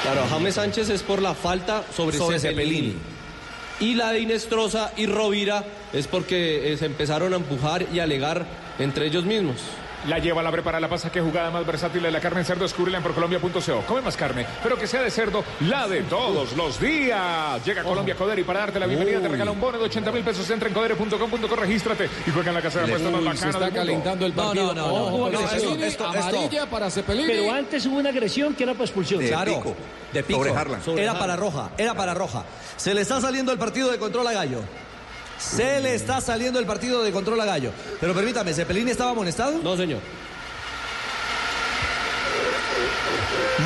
[0.01, 2.93] Claro, James Sánchez es por la falta sobre, Sobre Cepelini.
[2.93, 3.10] Cepelini.
[3.79, 8.03] Y la de Inestrosa y Rovira es porque eh, se empezaron a empujar y a
[8.03, 8.45] alegar
[8.79, 9.57] entre ellos mismos.
[10.07, 12.63] La lleva, la prepara, la pasa, que jugada más versátil de la carne en cerdo.
[12.63, 13.83] Descúbrela en porcolombia.co.
[13.87, 17.63] Come más carne, pero que sea de cerdo, la de todos los días.
[17.63, 20.23] Llega Colombia Codere y para darte la bienvenida te regala un bono de 80 mil
[20.23, 20.49] pesos.
[20.49, 23.49] Entra en codere.com.co, regístrate y juega en la casa de apuestas más Uy, bacana se
[23.49, 23.79] está del mundo.
[23.85, 24.65] calentando el No, partido.
[24.65, 24.93] no, no, no.
[25.05, 27.27] Ojo, No, Cepelini, esto- esto- esto- amarilla para Cepelini.
[27.27, 29.19] Pero antes hubo una agresión que era para expulsión.
[29.21, 29.75] De claro, pico.
[30.13, 30.39] de pico.
[30.39, 30.81] Sobre Harlan.
[30.97, 32.43] Era para roja, era para roja.
[32.75, 34.61] Se le está saliendo el partido de control a Gallo.
[35.41, 37.71] Se le está saliendo el partido de control a Gallo.
[37.99, 39.59] Pero permítame, ¿Cepelini estaba amonestado?
[39.63, 39.99] No, señor.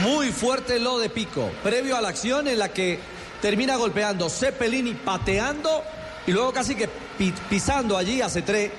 [0.04, 3.00] Muy fuerte lo de Pico, previo a la acción en la que
[3.42, 5.84] termina golpeando Cepelini pateando
[6.28, 8.72] y luego casi que pi- pisando allí a Cetré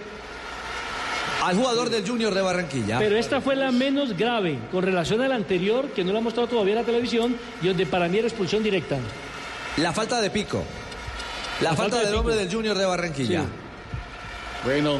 [1.45, 2.99] al jugador del Junior de Barranquilla.
[2.99, 6.23] Pero esta fue la menos grave con relación a la anterior, que no la ha
[6.23, 8.97] mostrado todavía en la televisión, y donde para mí era expulsión directa.
[9.77, 10.63] La falta de Pico.
[11.61, 13.41] La, La falta, falta de del hombre del Junior de Barranquilla.
[13.41, 13.47] Sí.
[14.65, 14.99] Bueno,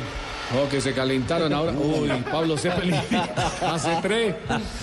[0.55, 1.73] oh, que se calentaron ahora.
[1.73, 2.97] Uy, Pablo Cepelini
[3.63, 4.35] hace tres.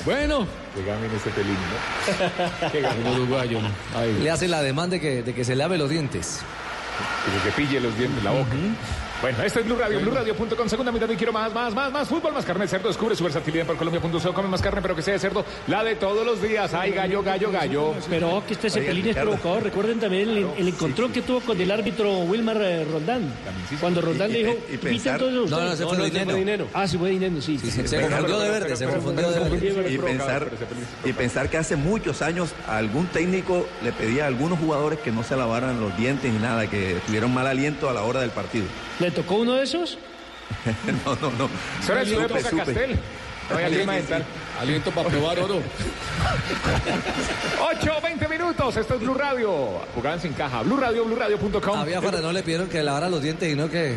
[0.05, 2.71] Bueno, Llega bien este pelín, ¿no?
[2.71, 2.97] Qué ganas.
[2.97, 3.59] el uruguayo.
[4.21, 6.39] Le hace la demanda de que, de que se lave los dientes.
[7.27, 8.49] Y que pille los dientes, la boca.
[9.23, 12.33] Bueno, esto es Blue Radio, BlueRadio.com, segunda mitad y quiero más, más, más, más fútbol,
[12.33, 15.13] más carne de cerdo, descubre su versatilidad por Colombia.co, come más carne, pero que sea
[15.13, 17.93] de cerdo, la de todos los días, ay, gallo, gallo, gallo.
[18.09, 19.63] Pero que este Cepelín es provocador.
[19.63, 23.33] Recuerden también el, el encontrón que tuvo con el árbitro Wilmar eh, Roldán.
[23.79, 25.73] Cuando Roldán Y- le y- dijo, y "Piten pensar- todos No, no, ustedes".
[25.75, 26.67] ese fue no, fue dinero.
[26.73, 27.57] Ah, sí, fue dinero, sí.
[27.59, 29.89] Sí, sí, se confundió de verde, se confundió de verde.
[31.05, 34.99] y pensar, y que hace muchos años a algún técnico le pedía a algunos jugadores
[34.99, 38.19] que no se lavaran los dientes ni nada, que tuvieran mal aliento a la hora
[38.19, 38.65] del partido.
[38.99, 39.97] ¿Le tocó uno de esos?
[41.05, 41.49] no, no, no.
[41.81, 42.63] Eso era de su Supe, época, supe.
[42.65, 42.99] Castel.
[43.49, 44.25] No dental.
[44.59, 45.61] Aliento para probar oro.
[47.81, 49.51] 8, 20 minutos, esto es Blue Radio.
[49.93, 51.77] Jugaban sin caja, Blue Radio, BlueRadio.com.
[51.77, 53.95] Había para no le pidieron que lavara los dientes y no que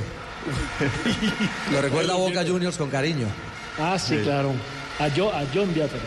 [1.72, 3.26] lo recuerda a Boca Juniors con cariño.
[3.78, 4.52] Ah, sí, claro.
[4.98, 5.98] A, Jo- a John Biafra.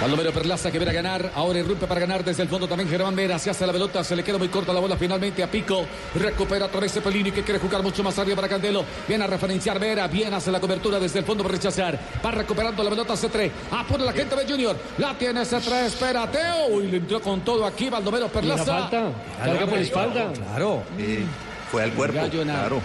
[0.00, 1.30] Baldomero Perlaza que viene a ganar.
[1.34, 3.38] Ahora irrumpe para ganar desde el fondo también Germán Vera.
[3.38, 4.02] Se hace la pelota.
[4.02, 5.84] Se le queda muy corta la bola finalmente a Pico.
[6.16, 8.84] Recupera otra vez Cepelini que quiere jugar mucho más arriba para Candelo.
[9.06, 10.08] Viene a referenciar Vera.
[10.08, 11.98] Bien hace la cobertura desde el fondo para rechazar.
[12.24, 13.50] Va recuperando la pelota C3.
[13.70, 14.76] Apura la gente de Junior.
[14.98, 15.84] La tiene C3.
[15.86, 16.38] Espérate.
[16.70, 18.64] Uy, le entró con todo aquí Baldomero ¿Y la Perlaza.
[18.64, 19.02] falta?
[19.44, 20.32] Carga por la espalda.
[20.32, 20.82] Claro.
[20.98, 21.24] Sí,
[21.70, 22.80] fue al cuerpo, claro.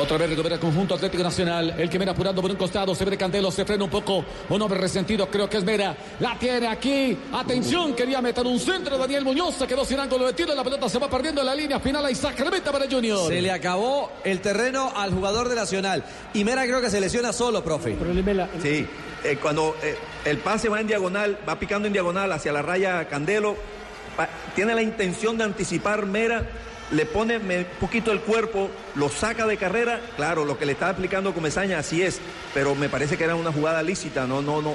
[0.00, 1.74] Otra vez recupera el conjunto Atlético Nacional.
[1.78, 2.94] El que viene apurando por un costado.
[2.94, 3.50] Se ve de Candelo.
[3.50, 4.24] Se frena un poco.
[4.50, 5.26] Un hombre resentido.
[5.30, 5.96] Creo que es Vera.
[6.20, 7.16] La tiene aquí.
[7.32, 7.94] Atención.
[7.94, 8.98] Quería meter un centro.
[8.98, 10.54] Daniel Muñoz se quedó sin ángulo de tiro.
[10.54, 12.04] La pelota se va perdiendo en la línea final.
[12.04, 13.26] Ahí sacramenta para Junior.
[13.28, 16.04] Se le acabó el terreno al jugador de Nacional.
[16.34, 17.96] Y Mera creo que se lesiona solo, profe.
[18.62, 18.86] Sí,
[19.24, 23.08] eh, cuando eh, el pase va en diagonal, va picando en diagonal hacia la raya
[23.08, 23.56] Candelo,
[24.14, 26.44] pa- tiene la intención de anticipar Mera,
[26.92, 30.88] le pone un poquito el cuerpo, lo saca de carrera, claro, lo que le está
[30.88, 32.20] aplicando Comesaña así es,
[32.54, 34.74] pero me parece que era una jugada lícita, no, no, no.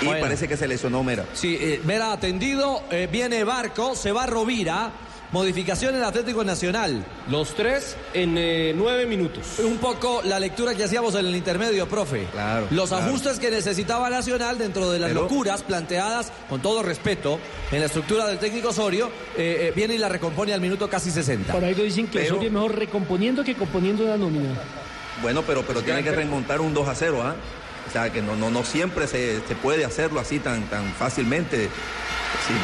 [0.00, 0.20] Y Bueno.
[0.20, 1.24] parece que se lesionó Mera.
[1.32, 2.84] Sí, eh, Mera atendido.
[2.90, 4.92] eh, viene Barco, se va Rovira.
[5.30, 7.04] Modificación en Atlético Nacional.
[7.30, 9.58] Los tres en eh, nueve minutos.
[9.58, 12.26] Un poco la lectura que hacíamos en el intermedio, profe.
[12.32, 13.04] Claro, Los claro.
[13.06, 17.38] ajustes que necesitaba Nacional dentro de las Pero- locuras planteadas, con todo respeto,
[17.70, 21.10] en la estructura del técnico Osorio, eh, eh, viene y la recompone al minuto casi
[21.10, 21.52] 60.
[21.52, 24.48] Por algo dicen que Pero- Osorio es mejor recomponiendo que componiendo la nómina.
[25.20, 27.34] Bueno, pero, pero tiene que remontar un 2 a 0, ¿ah?
[27.86, 31.64] O sea, que no, no, no siempre se, se puede hacerlo así tan, tan fácilmente.
[31.66, 32.54] Sí.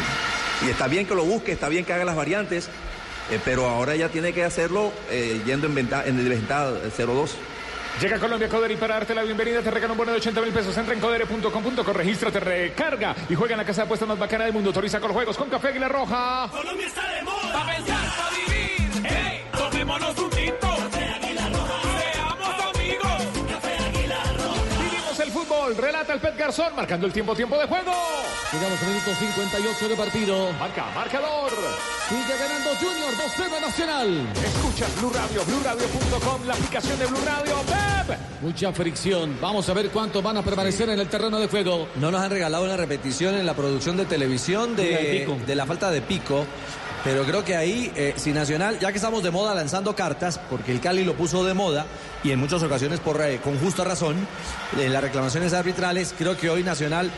[0.62, 2.68] Y está bien que lo busque, está bien que haga las variantes,
[3.30, 7.30] eh, pero ahora ya tiene que hacerlo eh, yendo en, venta, en desventaja eh, 0-2.
[8.00, 10.52] Llega Colombia Codere y para darte la bienvenida te regala un bono de 80 mil
[10.52, 10.76] pesos.
[10.76, 14.52] Entra en codere.com.co, regístrate, recarga y juega en la casa de apuestas más bacana del
[14.52, 14.70] mundo.
[14.70, 16.48] Autoriza con los juegos con Café Águila Roja.
[16.50, 17.52] Colombia está de moda.
[17.52, 19.02] Pa' pensar, pa' vivir.
[19.04, 20.23] Hey, tomémonos
[25.72, 27.92] Relata el Pet Garzón marcando el tiempo, tiempo de juego.
[28.52, 30.52] Llegamos al minuto 58 de partido.
[30.60, 31.50] Marca, marcador.
[32.08, 34.28] Sigue ganando Junior 2-0 Nacional.
[34.44, 37.56] Escuchas Blue Radio, BlueRadio.com, la aplicación de Blue Radio.
[37.64, 38.18] ¡Beb!
[38.42, 39.38] Mucha fricción.
[39.40, 41.88] Vamos a ver cuántos van a permanecer en el terreno de juego.
[41.96, 45.90] No nos han regalado una repetición en la producción de televisión De de la falta
[45.90, 46.44] de pico.
[47.04, 50.72] Pero creo que ahí, eh, si Nacional, ya que estamos de moda lanzando cartas, porque
[50.72, 51.84] el Cali lo puso de moda
[52.24, 54.16] y en muchas ocasiones eh, con justa razón,
[54.80, 57.10] en las reclamaciones arbitrales, creo que hoy Nacional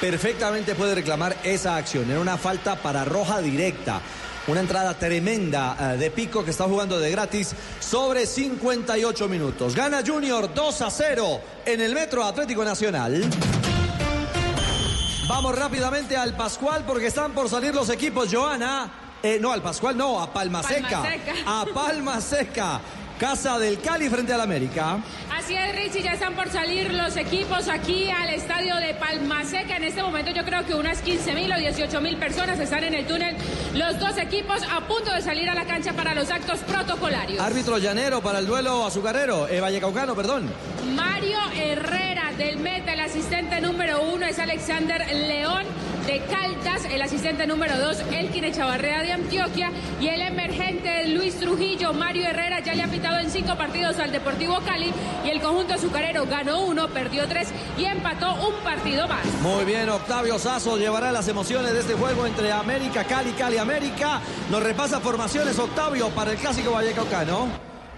[0.00, 2.10] perfectamente puede reclamar esa acción.
[2.10, 4.00] Era una falta para roja directa.
[4.46, 9.74] Una entrada tremenda eh, de Pico que está jugando de gratis sobre 58 minutos.
[9.74, 13.22] Gana Junior 2 a 0 en el Metro Atlético Nacional.
[15.28, 18.28] Vamos rápidamente al Pascual porque están por salir los equipos.
[18.30, 21.02] Joana, eh, no, al Pascual no, a Palma Seca.
[21.02, 21.32] Palma Seca.
[21.46, 22.80] A Palma Seca.
[23.18, 24.98] Casa del Cali frente al América.
[25.32, 29.76] Así es, Richie, ya están por salir los equipos aquí al estadio de Palmaseca.
[29.76, 32.92] En este momento yo creo que unas 15 mil o 18 mil personas están en
[32.92, 33.36] el túnel.
[33.72, 37.40] Los dos equipos a punto de salir a la cancha para los actos protocolarios.
[37.40, 39.48] Árbitro llanero para el duelo azucarero.
[39.48, 40.50] Eh, Vallecaucano, perdón.
[40.94, 45.64] Mario Herrera del Meta, el asistente número uno es Alexander León.
[46.06, 51.94] De Caldas, el asistente número 2, Elkin Echavarrea de Antioquia y el emergente Luis Trujillo,
[51.94, 54.92] Mario Herrera, ya le ha pitado en cinco partidos al Deportivo Cali
[55.24, 59.24] y el conjunto azucarero ganó uno, perdió tres y empató un partido más.
[59.40, 64.20] Muy bien, Octavio Sazo llevará las emociones de este juego entre América, Cali, Cali, América.
[64.50, 67.48] Nos repasa formaciones, Octavio, para el clásico Vallecaucano.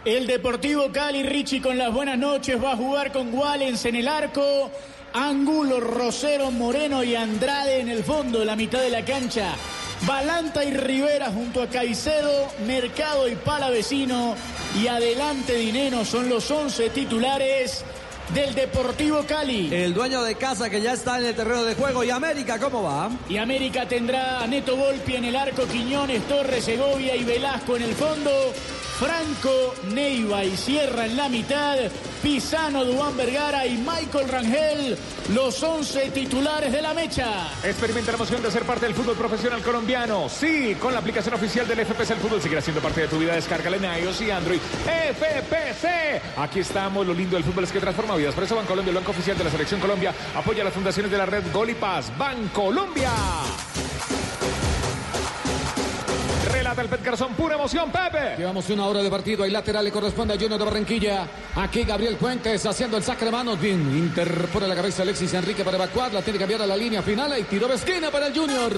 [0.04, 4.06] El Deportivo Cali, Richie, con las buenas noches, va a jugar con Wallens en el
[4.06, 4.70] arco.
[5.16, 9.54] Ángulo, Rosero, Moreno y Andrade en el fondo, la mitad de la cancha.
[10.02, 14.36] Balanta y Rivera junto a Caicedo, Mercado y Palavecino.
[14.78, 17.82] Y adelante Dineno son los 11 titulares
[18.34, 19.74] del Deportivo Cali.
[19.74, 22.04] El dueño de casa que ya está en el terreno de juego.
[22.04, 23.08] ¿Y América cómo va?
[23.26, 27.84] Y América tendrá a Neto Volpi en el arco, Quiñones, Torres, Segovia y Velasco en
[27.84, 28.30] el fondo.
[28.98, 31.76] Franco, Neiva y Sierra en la mitad.
[32.22, 34.98] Pisano, Duán Vergara y Michael Rangel,
[35.34, 37.50] los 11 titulares de la mecha.
[37.62, 40.30] Experimenta la emoción de ser parte del fútbol profesional colombiano.
[40.30, 43.34] Sí, con la aplicación oficial del FPC El Fútbol seguirá siendo parte de tu vida.
[43.34, 44.60] Descárgala en iOS y Android.
[44.86, 46.22] FPC.
[46.38, 47.06] Aquí estamos.
[47.06, 48.34] Lo lindo del fútbol es que transforma vidas.
[48.34, 51.26] Por eso Bancolombia, el banco oficial de la Selección Colombia, apoya las fundaciones de la
[51.26, 52.10] red Gol y Paz.
[52.16, 53.12] Bancolombia.
[56.82, 57.34] El Pet Garzón.
[57.34, 58.36] Pura emoción, Pepe.
[58.38, 59.44] Llevamos una hora de partido.
[59.44, 61.26] Hay lateral, le corresponde a Junior de Barranquilla.
[61.56, 63.60] Aquí Gabriel Fuentes haciendo el saque de manos.
[63.60, 66.12] Bien, interpone la cabeza Alexis Enrique para evacuar.
[66.12, 67.36] La tiene que cambiar a la línea final.
[67.38, 68.72] Y tiro de esquina para el Junior.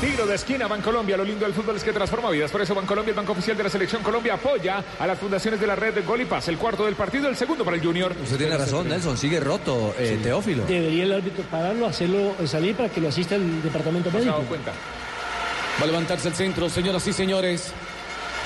[0.00, 1.16] Tiro de esquina, Bancolombia.
[1.16, 2.50] Lo lindo del fútbol es que transforma vidas.
[2.50, 5.66] Por eso Bancolombia, el banco oficial de la Selección Colombia, apoya a las fundaciones de
[5.66, 6.48] la red de Gol y Paz.
[6.48, 8.12] El cuarto del partido, el segundo para el Junior.
[8.20, 9.16] Usted tiene razón, Nelson.
[9.16, 10.64] Sigue roto, eh, Teófilo.
[10.66, 14.32] Debería el árbitro pararlo, hacerlo salir para que lo asista el departamento ¿No se ha
[14.32, 14.36] médico.
[14.38, 14.72] dado cuenta?
[15.80, 17.72] Va a levantarse el centro, señoras y señores.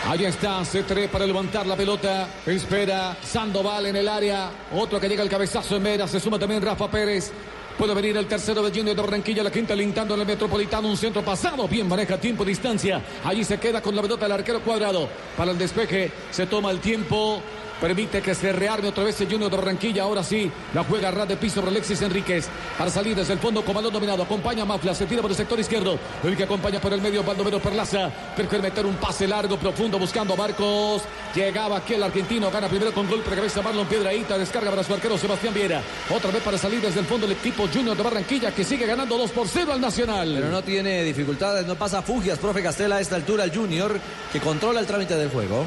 [0.08, 2.28] Ahí está, C3 para levantar la pelota.
[2.46, 4.50] Espera Sandoval en el área.
[4.72, 6.06] Otro que llega al cabezazo en Mera.
[6.06, 7.32] Se suma también Rafa Pérez.
[7.76, 10.96] Puede venir el tercero de Junior de Barranquilla, la quinta lintando en el Metropolitano, un
[10.96, 13.02] centro pasado, bien maneja tiempo, distancia.
[13.22, 15.06] Allí se queda con la pelota el arquero cuadrado.
[15.36, 17.42] Para el despeje se toma el tiempo,
[17.80, 20.02] permite que se rearme otra vez el Junior de Barranquilla.
[20.02, 22.48] Ahora sí, la juega ras de piso por Alexis Enríquez.
[22.78, 24.22] Para salir desde el fondo con balón dominado.
[24.22, 25.98] Acompaña a Mafla, se tira por el sector izquierdo.
[26.22, 28.10] El que acompaña por el medio, Baldomero Perlaza.
[28.34, 31.02] Prefiere meter un pase largo, profundo, buscando a Barcos.
[31.34, 34.38] Llegaba aquí el argentino, gana primero con golpe de cabeza Marlon Piedraíta.
[34.38, 35.82] Descarga para su arquero Sebastián Viera.
[36.14, 39.16] Otra vez para salir desde el fondo el equipo Junior de Barranquilla que sigue ganando
[39.18, 40.32] 2 por 0 al Nacional.
[40.34, 43.98] Pero no tiene dificultades, no pasa fugias, profe Castela, a esta altura el Junior,
[44.32, 45.64] que controla el trámite del juego.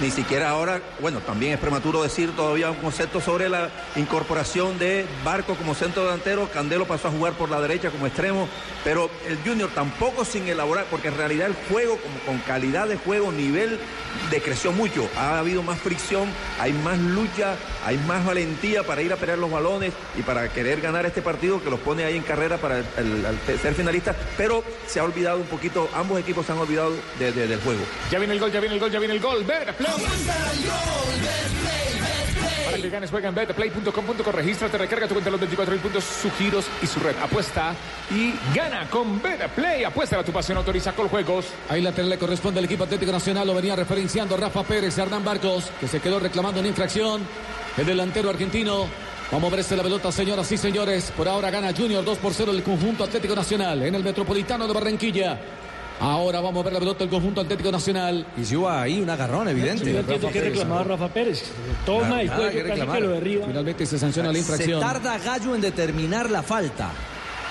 [0.00, 5.06] Ni siquiera ahora, bueno, también es prematuro decir todavía un concepto sobre la incorporación de
[5.24, 6.50] Barco como centro delantero.
[6.52, 8.48] Candelo pasó a jugar por la derecha como extremo,
[8.82, 12.96] pero el Junior tampoco sin elaborar, porque en realidad el juego, como con calidad de
[12.96, 13.78] juego, nivel,
[14.32, 15.08] decreció mucho.
[15.16, 16.28] Ha habido más fricción,
[16.60, 17.54] hay más lucha,
[17.86, 21.62] hay más valentía para ir a pelear los balones y para querer ganar este partido
[21.62, 25.46] que los pone ahí en carrera para el, ser finalista, pero se ha olvidado un
[25.46, 27.82] poquito, ambos equipos se han olvidado de- de- del juego.
[28.10, 29.44] Ya viene el gol, ya viene el gol, ya viene el gol.
[31.22, 32.64] Betplay.
[32.64, 34.32] Para que ganes, juega en betplay.com.co.
[34.32, 37.14] Regístrate, recarga tu cuenta los 24 puntos, sus giros y su red.
[37.22, 37.74] Apuesta
[38.10, 39.84] y gana con Betplay.
[39.84, 41.46] Apuesta a tu pasión, autoriza con juegos.
[41.68, 43.46] Ahí lateral le corresponde al equipo Atlético Nacional.
[43.46, 47.22] Lo venía referenciando Rafa Pérez, Hernán Barcos, que se quedó reclamando una infracción.
[47.76, 48.86] El delantero argentino.
[49.30, 51.12] Vamos a verse la pelota, señoras y señores.
[51.16, 54.74] Por ahora gana Junior 2 por 0 el conjunto Atlético Nacional en el Metropolitano de
[54.74, 55.38] Barranquilla.
[56.00, 58.26] Ahora vamos a ver la pelota del conjunto Atlético Nacional.
[58.36, 59.92] Y si hubo ahí un agarrón evidente.
[59.92, 61.44] Yo entiendo que reclamaba Rafa Pérez.
[61.86, 62.96] Toma y Nada juega que casi reclamar.
[62.96, 63.46] que lo derriba.
[63.46, 64.80] Finalmente se sanciona la Se infracción.
[64.80, 66.90] tarda Gallo en determinar la falta.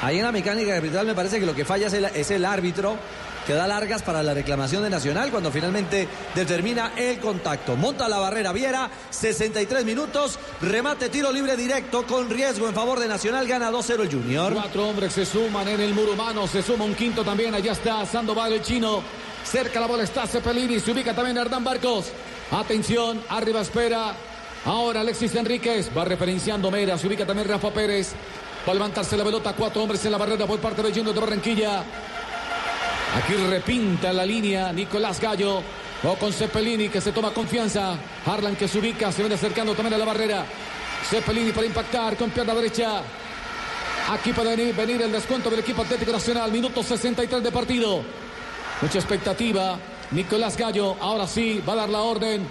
[0.02, 2.44] Ahí en la mecánica arbitral me parece que lo que falla es el, es el
[2.44, 2.98] árbitro
[3.46, 7.76] que da largas para la reclamación de Nacional cuando finalmente determina el contacto.
[7.76, 13.08] Monta la barrera Viera, 63 minutos, remate tiro libre directo con riesgo en favor de
[13.08, 14.54] Nacional, gana 2-0 el Junior.
[14.54, 16.48] Cuatro hombres se suman en el muro humano.
[16.48, 17.54] Se suma un quinto también.
[17.54, 19.02] Allá está Sandoval, el chino.
[19.44, 20.80] Cerca la bola está Cepelini.
[20.80, 22.12] Se ubica también Hernán Barcos.
[22.52, 24.16] Atención, arriba espera.
[24.66, 26.98] Ahora Alexis Enríquez va referenciando Mera.
[26.98, 28.14] Se ubica también Rafa Pérez.
[28.68, 29.54] Va a levantarse la pelota.
[29.54, 31.84] Cuatro hombres en la barrera por parte de Junior de Barranquilla.
[33.16, 35.62] Aquí repinta la línea Nicolás Gallo.
[36.04, 37.96] O con Cepelini que se toma confianza.
[38.26, 39.12] Harlan que se ubica.
[39.12, 40.46] Se viene acercando también a la barrera.
[41.10, 43.02] Cepelini para impactar con pierna derecha.
[44.10, 46.52] Aquí puede venir, el descuento del equipo Atlético Nacional.
[46.52, 48.04] Minuto 63 de partido.
[48.82, 49.78] Mucha expectativa.
[50.12, 52.46] Nicolás Gallo, ahora sí, va a dar la orden.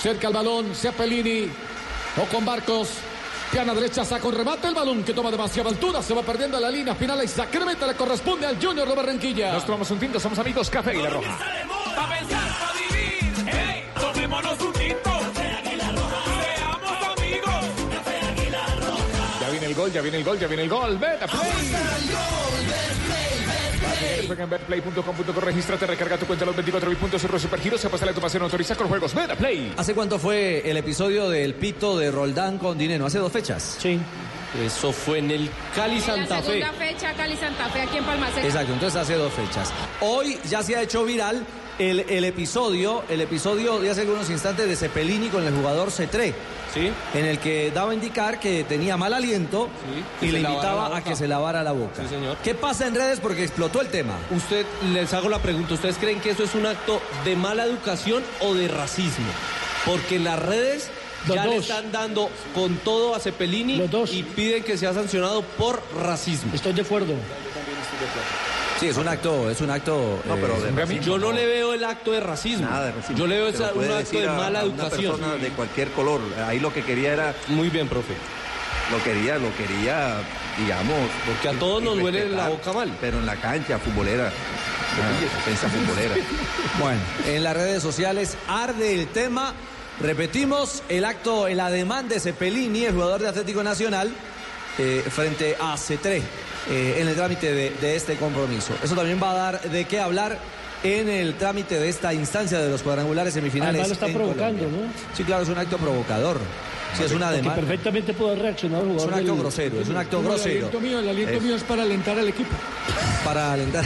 [0.00, 1.48] Cerca el balón, Cepelini.
[2.22, 2.88] O con Barcos.
[3.50, 4.68] Pierna derecha, saca un remate.
[4.68, 6.02] El balón que toma demasiada altura.
[6.02, 7.22] Se va perdiendo a la línea final.
[7.22, 9.52] Y Sacramento le corresponde al Junior de Barranquilla.
[9.52, 11.38] Nos tomamos un tinto, somos amigos, Café y la Roja.
[11.96, 13.32] Pa' pensar, pa' vivir.
[13.46, 15.10] Hey, tomémonos un tinto.
[15.34, 17.64] Seamos amigos.
[19.40, 20.98] Ya viene el gol, ya viene el gol, ya viene el gol.
[20.98, 22.43] Betplay.
[24.26, 28.06] Juega en betplay.com.co, regístrate, recarga tu cuenta los 24 mil puntos, Super Supergiros, se pasa
[28.06, 29.14] la tu pasión, autoriza con juegos.
[29.14, 29.72] Betplay.
[29.76, 33.06] ¿Hace cuánto fue el episodio del pito de Roldán con Dinero?
[33.06, 33.76] ¿Hace dos fechas?
[33.80, 34.00] Sí.
[34.64, 36.46] Eso fue en el Cali En la Santa Fe.
[36.46, 38.46] segunda fecha, Cali Santa Fe, aquí en Palma Seca.
[38.46, 39.72] Exacto, entonces hace dos fechas.
[40.00, 41.44] Hoy ya se ha hecho viral
[41.78, 46.34] el, el episodio, el episodio de hace algunos instantes de Cepelini con el jugador Cetré.
[46.72, 46.90] ¿Sí?
[47.14, 49.68] En el que daba a indicar que tenía mal aliento
[50.20, 52.02] y le invitaba a que se lavara la boca.
[52.02, 52.36] Sí, señor.
[52.42, 53.20] ¿Qué pasa en redes?
[53.20, 54.14] Porque explotó el tema.
[54.34, 58.24] Usted, les hago la pregunta, ¿ustedes creen que eso es un acto de mala educación
[58.40, 59.26] o de racismo?
[59.84, 60.90] Porque en las redes
[61.28, 64.12] Los ya le están dando con todo a Cepelini Los dos.
[64.12, 66.50] y piden que sea sancionado por racismo.
[66.54, 67.14] Estoy de acuerdo.
[68.84, 70.20] Sí, es un acto, es un acto.
[70.26, 71.32] No, pero de eh, racismo Yo no no.
[71.32, 72.66] le veo el acto de racismo.
[72.68, 73.16] Nada de racismo.
[73.16, 75.16] Yo le veo esa- un acto de a- mala a una educación.
[75.16, 76.20] persona de cualquier color.
[76.46, 78.12] Ahí lo que quería era, Muy bien, profe.
[78.92, 80.16] lo quería, lo quería,
[80.58, 80.98] digamos.
[81.26, 82.94] Porque a todos nos respetar, la boca mal.
[83.00, 84.28] Pero en la cancha futbolera.
[84.28, 86.14] Ah, defensa futbolera.
[86.78, 89.54] Bueno, en las redes sociales arde el tema.
[90.00, 94.12] Repetimos el acto, el ademán de Cepelini, el jugador de Atlético Nacional,
[94.78, 96.20] eh, frente a C3
[96.70, 98.72] eh, en el trámite de, de este compromiso.
[98.82, 100.38] Eso también va a dar de qué hablar
[100.82, 103.80] en el trámite de esta instancia de los cuadrangulares semifinales.
[103.80, 104.86] Además lo está provocando, Colombia.
[104.88, 105.16] ¿no?
[105.16, 106.38] Sí, claro, es un acto provocador.
[106.96, 107.54] Sí, es un Porque ademán.
[107.56, 109.12] perfectamente puede reaccionar el Es jugador.
[109.14, 111.42] un acto del- grosero, es un acto No, el grosero aliento mío, el aliento Es
[111.42, 112.54] mío es para alentar al equipo.
[113.24, 113.84] para alentar.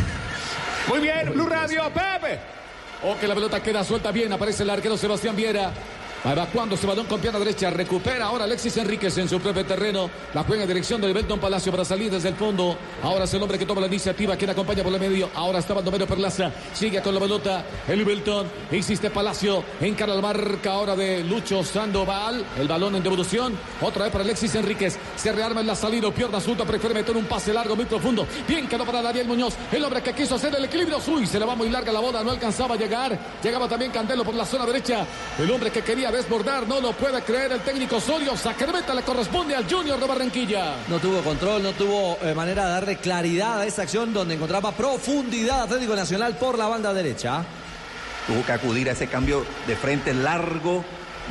[0.89, 2.39] Muy bien, Blue Radio, Pepe.
[3.05, 4.33] O que la pelota queda suelta bien.
[4.33, 5.71] Aparece el arquero Sebastián Viera.
[6.27, 7.71] Va evacuándose balón con pierna derecha.
[7.71, 10.11] Recupera ahora Alexis Enríquez en su propio terreno.
[10.35, 12.77] La juega en dirección del Belton Palacio para salir desde el fondo.
[13.03, 14.37] Ahora es el hombre que toma la iniciativa.
[14.37, 15.31] Quien acompaña por el medio.
[15.35, 16.51] Ahora está Baldomero Perlaza.
[16.75, 17.65] Sigue con la pelota.
[17.87, 18.49] El Belton.
[18.73, 19.63] Insiste Palacio.
[19.81, 22.45] Encara la marca ahora de Lucho Sandoval.
[22.59, 23.57] El balón en devolución.
[23.81, 24.99] Otra vez para Alexis Enríquez.
[25.15, 26.11] Se rearma en la salida.
[26.11, 26.65] Pierna suelta.
[26.65, 28.27] Prefiere meter un pase largo, muy profundo.
[28.47, 29.55] Bien quedó para Daniel Muñoz.
[29.71, 30.99] El hombre que quiso hacer el equilibrio.
[31.07, 32.25] Uy, se le va muy larga la bola.
[32.25, 33.17] No alcanzaba a llegar.
[33.41, 35.07] Llegaba también Candelo por la zona derecha.
[35.39, 36.67] El hombre que quería desbordar.
[36.67, 38.37] No lo puede creer el técnico Osorio.
[38.37, 40.77] Sacramento le corresponde al Junior de Barranquilla.
[40.89, 44.73] No tuvo control, no tuvo eh, manera de darle claridad a esta acción donde encontraba
[44.73, 47.45] profundidad Atlético Nacional por la banda derecha.
[48.27, 50.85] Tuvo que acudir a ese cambio de frente largo,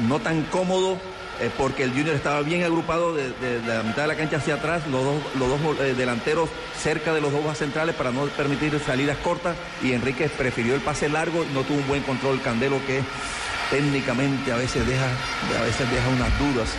[0.08, 0.98] no tan cómodo,
[1.40, 4.38] eh, porque el Junior estaba bien agrupado de, de- de la mitad de la cancha
[4.38, 6.50] hacia atrás, los dos, los dos eh, delanteros
[6.82, 11.08] cerca de los dos centrales para no permitir salidas cortas y Enríquez prefirió el pase
[11.10, 13.04] largo y no tuvo un buen control Candelo que
[13.70, 15.08] técnicamente a veces deja,
[15.58, 16.70] a veces deja unas dudas.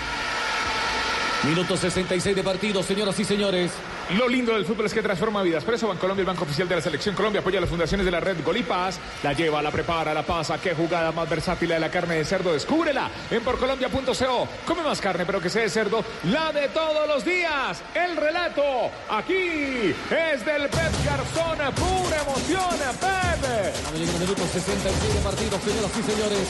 [1.44, 3.70] Minuto 66 de partido, señoras y señores.
[4.16, 5.62] Lo lindo del fútbol es que transforma vidas.
[5.62, 8.18] Por eso Bancolombia, el banco oficial de la Selección Colombia, apoya las fundaciones de la
[8.18, 8.98] red Golipaz.
[9.22, 10.58] La lleva, la prepara, la pasa.
[10.58, 12.52] Qué jugada más versátil de la carne de cerdo.
[12.52, 14.48] Descúbrela en porcolombia.co.
[14.66, 16.04] Come más carne, pero que sea de cerdo.
[16.24, 17.82] La de todos los días.
[17.94, 21.58] El relato aquí es del Pep Garzón.
[21.76, 23.94] Pura emoción, Pep.
[23.94, 26.48] Minuto 66 de partido, señoras y señores.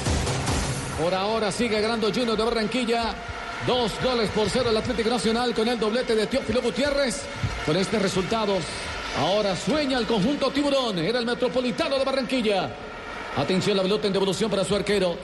[0.99, 3.15] Por ahora sigue ganando Junior de Barranquilla.
[3.69, 7.21] Dos goles por cero el Atlético Nacional con el doblete de Teófilo Gutiérrez.
[7.67, 8.57] Con este resultado,
[9.19, 10.99] ahora sueña el conjunto tiburón.
[10.99, 12.71] Era el metropolitano de Barranquilla.
[13.37, 15.19] Atención, la pelota en devolución para su arquero.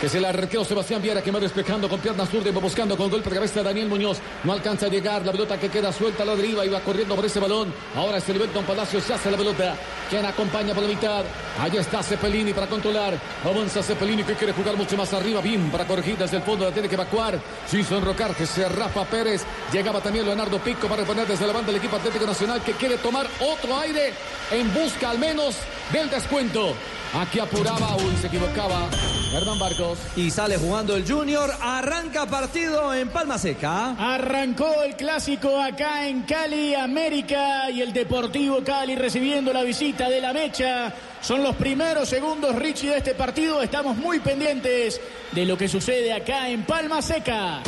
[0.00, 2.96] Que es el arquero Sebastián Viera que va despejando con pierna zurda y va buscando
[2.96, 4.18] con golpe de cabeza a Daniel Muñoz.
[4.44, 5.26] No alcanza a llegar.
[5.26, 7.74] La pelota que queda suelta a la deriva y va corriendo por ese balón.
[7.96, 9.00] Ahora es el Belton Palacio.
[9.00, 9.74] Se hace la pelota.
[10.08, 11.24] Quien acompaña por la mitad.
[11.60, 13.18] Allá está Cepelini para controlar.
[13.44, 15.40] Avanza Cepelini que quiere jugar mucho más arriba.
[15.40, 16.64] Bien para corregir desde el fondo.
[16.64, 17.36] La tiene que evacuar.
[17.66, 19.42] Se hizo enrocar que se Rafa Pérez.
[19.72, 22.98] Llegaba también Leonardo Pico para reponer desde la banda del equipo Atlético Nacional que quiere
[22.98, 24.12] tomar otro aire
[24.52, 25.56] en busca al menos
[25.92, 26.74] del descuento.
[27.14, 28.88] Aquí apuraba, uy, se equivocaba.
[29.32, 29.98] Hernán Barcos.
[30.16, 31.50] Y sale jugando el Junior.
[31.60, 33.90] Arranca partido en Palma Seca.
[33.98, 40.20] Arrancó el clásico acá en Cali, América, y el Deportivo Cali recibiendo la visita de
[40.20, 40.92] la Mecha.
[41.22, 43.62] Son los primeros segundos, Richie, de este partido.
[43.62, 45.00] Estamos muy pendientes
[45.32, 47.62] de lo que sucede acá en Palma Seca.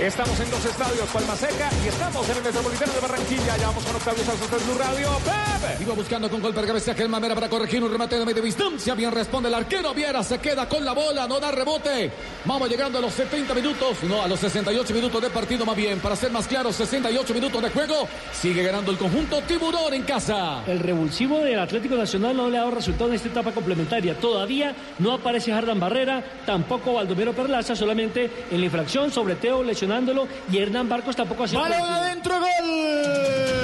[0.00, 3.56] Estamos en dos estadios, Palma Seca, y estamos en el Metropolitano de Barranquilla.
[3.56, 5.08] Ya vamos con Octavio de Blue Radio.
[5.18, 5.82] Pepe.
[5.84, 8.94] Iba buscando con golpe de cabeza Germán Mera para corregir un remate de media distancia.
[8.96, 9.94] Bien responde el arquero.
[9.94, 12.10] Viera se queda con la bola, no da rebote.
[12.44, 16.00] Vamos llegando a los 70 minutos, no, a los 68 minutos de partido más bien.
[16.00, 18.08] Para ser más claro, 68 minutos de juego.
[18.32, 20.64] Sigue ganando el conjunto Tiburón en casa.
[20.66, 24.18] El revulsivo del Atlético Nacional no le ha dado resultado en esta etapa complementaria.
[24.18, 30.26] Todavía no aparece Hardan Barrera, tampoco Baldomero Perlaza, solamente en la infracción sobre Teo lesionándolo
[30.50, 31.60] y Hernán Barcos tampoco ha sido.
[31.60, 33.63] Balón adentro, gol.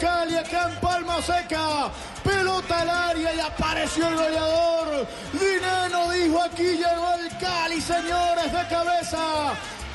[0.00, 1.90] Cali acá en Palma Seca.
[2.22, 5.06] Pelota al área y apareció el goleador.
[5.32, 9.18] Dineno dijo aquí llegó el Cali, señores, de cabeza.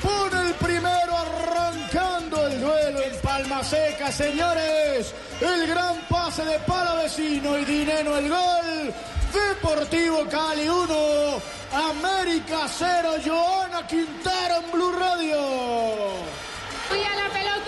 [0.02, 5.14] Pone el primero arrancando el duelo en Palma Seca, señores.
[5.40, 8.94] El gran pase de Palavecino y Dineno el gol.
[9.32, 11.42] Deportivo Cali 1,
[11.72, 15.38] América 0, Joana Quintero en Blue Radio.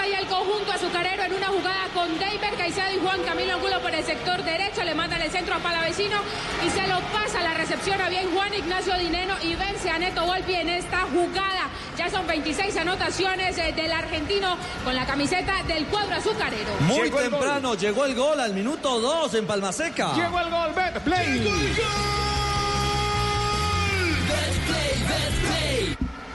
[0.05, 3.81] A y el conjunto azucarero en una jugada con David Caicedo y Juan Camilo Angulo
[3.81, 4.83] por el sector derecho.
[4.83, 6.19] Le manda el centro a Palavecino
[6.67, 10.27] y se lo pasa la recepción a bien Juan Ignacio Dineno y vence a Neto
[10.27, 11.71] Volpi en esta jugada.
[11.97, 16.75] Ya son 26 anotaciones eh, del argentino con la camiseta del cuadro azucarero.
[16.81, 20.13] Muy Llegó el temprano llegó el gol al minuto 2 en Palmaseca.
[20.15, 21.51] Llegó el gol, Bet Play.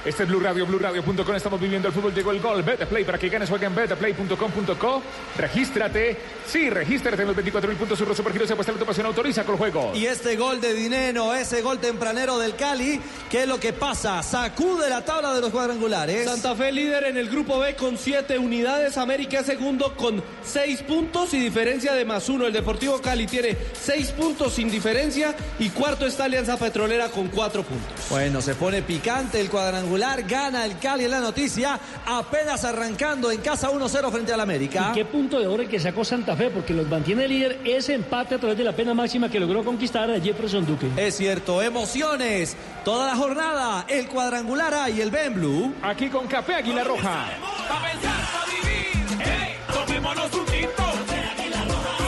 [0.10, 1.36] Este es Blue Radio, BlueRadio.com.
[1.36, 2.12] Estamos viviendo el fútbol.
[2.12, 2.64] Llegó el gol.
[2.64, 3.47] Betplay para que ganes.
[3.47, 5.03] Juega en betplay.com.co.
[5.38, 6.18] Regístrate.
[6.47, 7.99] Sí, regístrate en los 24 mil puntos.
[7.99, 9.05] Surro Supergiros se apuesta la pasión.
[9.05, 9.91] Autoriza con el juego.
[9.93, 12.99] Y este gol de Dineno, ese gol tempranero del Cali,
[13.30, 14.24] ¿qué es lo que pasa?
[14.24, 16.26] Sacude la tabla de los cuadrangulares.
[16.26, 18.97] Santa Fe líder en el grupo B con 7 unidades.
[18.97, 22.47] América segundo con 6 puntos y diferencia de más uno.
[22.47, 27.62] El Deportivo Cali tiene 6 puntos sin diferencia y cuarto está Alianza Petrolera con 4
[27.62, 28.10] puntos.
[28.10, 33.41] Bueno, se pone picante el cuadrangular, gana el Cali en la noticia, apenas arrancando en
[33.41, 34.89] casa 1-0 frente al América.
[34.91, 36.50] ¿Y qué punto de oro el que sacó Santa Fe?
[36.50, 40.10] Porque los mantiene líder ese empate a través de la pena máxima que logró conquistar
[40.10, 40.89] a Jefferson Duque.
[40.95, 45.74] Es cierto, emociones, toda la jornada, el cuadrangular A y el Ben Blue.
[45.82, 47.26] Aquí con Café Águila Roja.
[47.68, 49.20] Pa' pensar, pa' vivir.
[49.20, 50.84] Hey, tomémonos un tinto.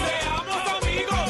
[0.07, 1.29] Seamos amigos.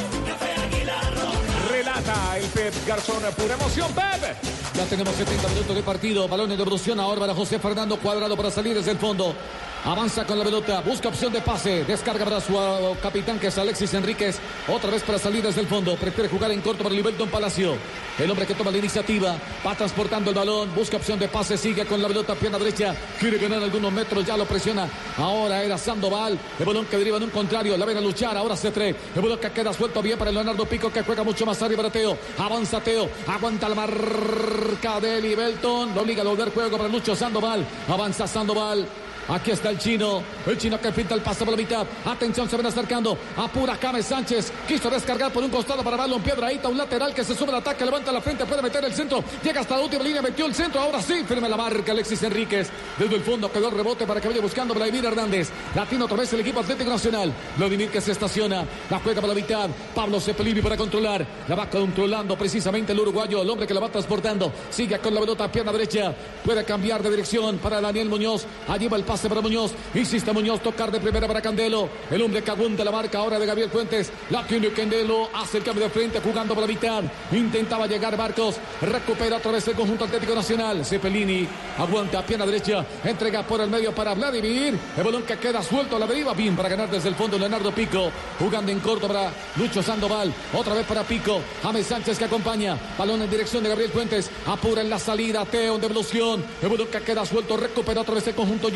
[1.72, 3.24] Relata el Pep Garzón.
[3.36, 4.61] Pura emoción, Pep.
[4.82, 6.28] Ya tenemos 70 minutos de partido.
[6.28, 9.36] Balones de evolución ahora para José Fernando Cuadrado para salir desde el fondo.
[9.84, 13.58] Avanza con la pelota, busca opción de pase, descarga para su uh, capitán que es
[13.58, 17.28] Alexis Enríquez, otra vez para salir desde el fondo, prefiere jugar en corto para Liberton
[17.30, 17.74] Palacio,
[18.20, 21.84] el hombre que toma la iniciativa, va transportando el balón, busca opción de pase, sigue
[21.88, 26.38] con la pelota, pierna derecha, quiere ganar algunos metros, ya lo presiona, ahora era Sandoval,
[26.60, 29.22] el balón que deriva en un contrario, la ven a luchar, ahora se trae, el
[29.22, 32.16] balón que queda suelto bien para Leonardo Pico que juega mucho más arriba para Teo,
[32.38, 37.66] avanza Teo, aguanta la marca de Libelton, lo obliga a volver juego para Lucho Sandoval,
[37.90, 38.86] avanza Sandoval,
[39.28, 41.86] Aquí está el chino, el chino que pinta el paso por la mitad.
[42.06, 43.18] Atención, se ven acercando.
[43.38, 44.52] Apura James Sánchez.
[44.68, 47.58] Quiso descargar por un costado para darle un piedraíta, un lateral que se sube al
[47.58, 49.24] ataque, levanta la frente, puede meter el centro.
[49.44, 50.82] Llega hasta la última línea, metió el centro.
[50.82, 52.70] Ahora sí, firme la marca Alexis Enríquez.
[52.98, 55.50] Desde el fondo quedó el rebote para que vaya buscando Vladimir Hernández.
[55.76, 57.34] Latino otra vez el equipo Atlético Nacional.
[57.58, 58.66] Vladimir que se estaciona.
[58.90, 59.70] La juega por la mitad.
[59.96, 61.26] Pablo Cepelini para controlar.
[61.48, 64.52] La va controlando precisamente el uruguayo, el hombre que la va transportando.
[64.70, 66.14] Sigue con la pelota, pierna derecha.
[66.44, 68.46] Puede cambiar de dirección para Daniel Muñoz.
[68.68, 69.74] Allí va el pase para Muñoz.
[69.94, 71.90] Insiste Muñoz, tocar de primera para Candelo.
[72.10, 74.10] El hombre que aguanta la marca ahora de Gabriel Fuentes.
[74.30, 75.28] La tiene Candelo.
[75.34, 77.04] Hace el cambio de frente jugando por la mitad.
[77.34, 78.56] Intentaba llegar Barcos.
[78.82, 80.86] Recupera otra vez el conjunto Atlético Nacional.
[80.86, 81.46] Cepelini
[81.78, 82.86] aguanta pierna derecha.
[83.04, 84.80] Entrega por el medio para Vladimir.
[84.96, 86.34] El balón que queda suelto a la deriva.
[86.34, 88.10] Bien para ganar desde el fondo Leonardo Pico.
[88.40, 90.34] Jugando en corto para Lucho Sandoval.
[90.54, 91.42] Otra vez para Pico.
[91.62, 92.78] James Sánchez que acompaña.
[92.98, 94.32] Balón en dirección de Gabriel Fuentes.
[94.46, 95.44] Apura en la salida.
[95.44, 96.46] Teo en devolución.
[96.62, 97.58] El balón que queda suelto.
[97.58, 98.70] Recupera otra vez el conjunto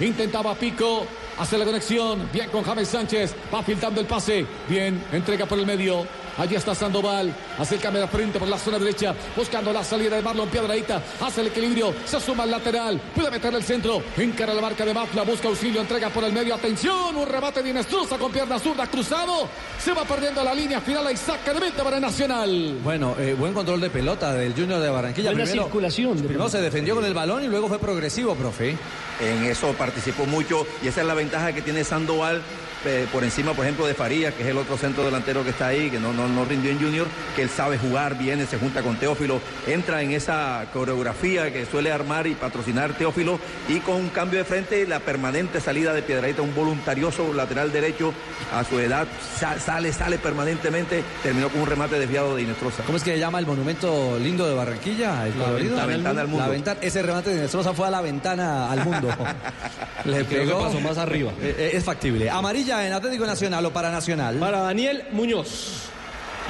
[0.00, 1.06] Intentaba Pico.
[1.38, 2.28] Hace la conexión.
[2.32, 3.34] Bien con James Sánchez.
[3.52, 4.46] Va filtrando el pase.
[4.68, 5.02] Bien.
[5.12, 6.06] Entrega por el medio.
[6.40, 7.34] Allí está Sandoval.
[7.82, 9.14] Cambio de frente por la zona derecha.
[9.36, 11.02] Buscando la salida de Marlon Piedraíta.
[11.20, 11.92] Hace el equilibrio.
[12.06, 12.98] Se suma al lateral.
[13.14, 14.02] Puede meter el centro.
[14.16, 15.22] Encara la marca de Mafla.
[15.22, 15.82] Busca auxilio.
[15.82, 16.54] Entrega por el medio.
[16.54, 17.14] Atención.
[17.14, 18.86] Un remate de Inestruza con pierna zurda.
[18.86, 19.48] Cruzado.
[19.78, 21.12] Se va perdiendo la línea final.
[21.12, 22.78] Y saca de meta para el Nacional.
[22.82, 25.30] Bueno, eh, buen control de pelota del Junior de Barranquilla.
[25.32, 26.16] Buena primero, circulación.
[26.16, 28.78] de primero se defendió con el balón y luego fue progresivo, profe.
[29.20, 32.42] En eso participó mucho y esa es la ventaja que tiene Sandoval
[32.84, 35.68] eh, por encima, por ejemplo, de Farías, que es el otro centro delantero que está
[35.68, 37.06] ahí, que no, no, no rindió en Junior,
[37.36, 41.92] que él sabe jugar, viene, se junta con Teófilo, entra en esa coreografía que suele
[41.92, 46.42] armar y patrocinar Teófilo y con un cambio de frente, la permanente salida de Piedradita,
[46.42, 48.12] un voluntarioso lateral derecho
[48.54, 49.06] a su edad,
[49.38, 52.82] sa- sale, sale permanentemente, terminó con un remate desviado de Inestrosa.
[52.84, 55.26] ¿Cómo es que se llama el monumento lindo de Barranquilla?
[55.26, 56.44] El ventana- la ventana al mundo.
[56.46, 59.08] La ventana- ese remate de Nestroza fue a la ventana al mundo.
[60.04, 60.60] Le pegó.
[60.62, 61.30] pasó más arriba.
[61.42, 62.30] Eh, eh, es factible.
[62.30, 64.36] Amarilla en Atlético Nacional o para Nacional.
[64.36, 65.88] Para Daniel Muñoz.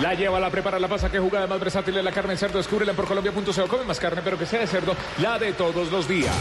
[0.01, 1.11] La lleva, la prepara, la pasa.
[1.11, 2.59] Qué jugada más versátil es la carne de cerdo.
[2.59, 3.69] Descúbrela por colombia.co.
[3.69, 4.95] Come más carne, pero que sea de cerdo.
[5.19, 6.35] La de todos los días.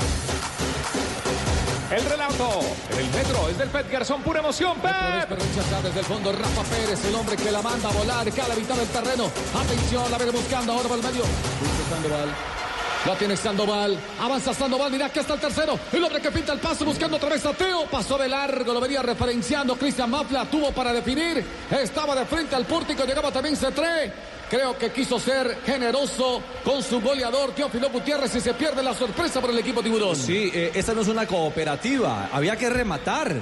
[1.91, 2.59] El relato
[2.91, 4.21] en el metro es del Pet Garzón.
[4.21, 4.91] Pura emoción, Pep.
[5.27, 8.55] pero rechaza desde el fondo Rafa Pérez, el hombre que la manda a volar, cada
[8.55, 9.31] mitad del terreno.
[9.55, 11.23] Atención, la viene buscando ahora por el medio.
[11.89, 12.29] Sandoval.
[13.05, 13.97] La tiene Sandoval.
[14.19, 14.91] Avanza Sandoval.
[14.91, 15.79] Mira que está el tercero.
[15.91, 17.85] El hombre que pinta el paso buscando otra vez a Teo.
[17.85, 18.73] Pasó de largo.
[18.73, 20.45] Lo venía referenciando Cristian Mafla.
[20.45, 21.43] Tuvo para definir.
[21.71, 23.05] Estaba de frente al pórtico.
[23.05, 24.11] Llegaba también C3.
[24.49, 29.39] Creo que quiso ser generoso con su goleador Teófilo Gutiérrez y se pierde la sorpresa
[29.39, 30.15] por el equipo tiburón.
[30.15, 32.29] Sí, eh, esta no es una cooperativa.
[32.33, 33.35] Había que rematar.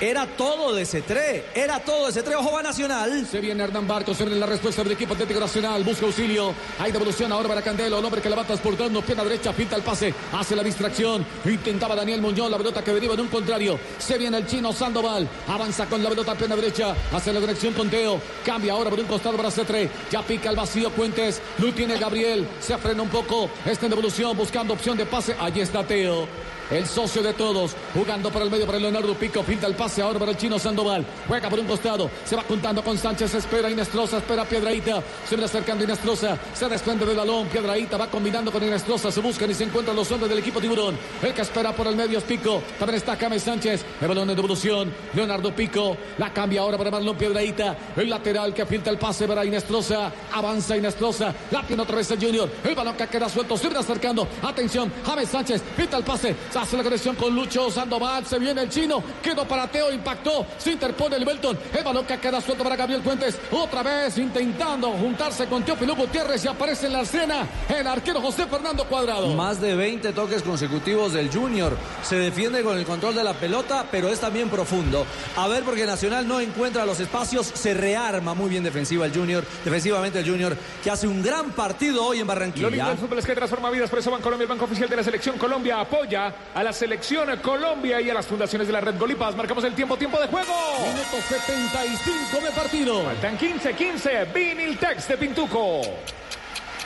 [0.00, 1.42] Era todo de C3.
[1.54, 2.36] Era todo de C3.
[2.36, 3.26] Ojo va Nacional.
[3.26, 6.92] Se viene Hernán Barcos, se viene la respuesta del equipo Atlético Nacional, busca auxilio, hay
[6.92, 10.54] devolución ahora para Candelo, el hombre que levanta transportando, pierna derecha, pinta el pase, hace
[10.54, 14.46] la distracción, intentaba Daniel Muñoz, la pelota que deriva en un contrario, se viene el
[14.46, 18.90] chino Sandoval, avanza con la pelota, pierna derecha, hace la dirección con Teo, cambia ahora
[18.90, 23.02] por un costado para C3, ya pica el vacío Cuentes, lo tiene Gabriel, se frena
[23.02, 26.28] un poco, está en devolución, buscando opción de pase, allí está Teo
[26.70, 30.18] el socio de todos, jugando por el medio para Leonardo Pico, pinta el pase ahora
[30.18, 34.18] para el chino Sandoval, juega por un costado, se va juntando con Sánchez, espera Inestrosa,
[34.18, 39.10] espera Piedraíta, se viene acercando Inestrosa, se desprende del balón, Piedraíta va combinando con Inestrosa,
[39.10, 41.96] se buscan y se encuentran los hombres del equipo tiburón, el que espera por el
[41.96, 46.60] medio es Pico, también está James Sánchez, el balón de devolución, Leonardo Pico, la cambia
[46.60, 51.62] ahora para Marlon Piedraíta, el lateral que pinta el pase para Inestrosa, avanza Inestrosa, la
[51.62, 55.28] tiene otra vez el Junior, el balón que queda suelto, se viene acercando, atención, James
[55.28, 59.46] Sánchez, pinta el pase, hace la conexión con Lucho Sandoval, se viene el chino, quedó
[59.46, 63.38] para Teo, impactó, se interpone el Belton, el balón que queda suelto para Gabriel Fuentes,
[63.52, 68.46] otra vez intentando juntarse con Teófilo Gutiérrez y aparece en la escena el arquero José
[68.46, 69.28] Fernando Cuadrado.
[69.34, 71.76] Más de 20 toques consecutivos del Junior.
[72.02, 75.06] Se defiende con el control de la pelota, pero es también profundo.
[75.36, 79.44] A ver, porque Nacional no encuentra los espacios, se rearma muy bien defensiva el Junior,
[79.64, 82.88] defensivamente el Junior, que hace un gran partido hoy en Lo lindo Barranquilla.
[82.88, 85.38] del fútbol es que transforma vidas, por eso Bancolombia, el banco oficial de la selección
[85.38, 89.36] Colombia, apoya a la selección Colombia y a las fundaciones de la Red Golipas.
[89.36, 90.52] Marcamos el tiempo, tiempo de juego.
[90.80, 93.04] Minuto 75 de partido.
[93.04, 94.24] Faltan 15, 15.
[94.34, 95.82] Viniltex de Pintuco.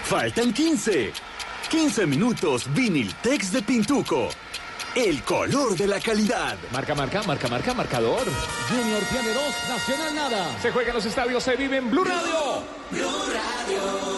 [0.05, 1.13] Faltan 15.
[1.71, 4.29] 15 minutos Viniltex de Pintuco.
[4.95, 6.59] El color de la calidad.
[6.71, 8.27] Marca, marca, marca, marca, marcador.
[8.69, 10.61] Junior tiene dos, Nacional nada.
[10.61, 12.63] Se juega en los estadios, se vive en Blue Radio.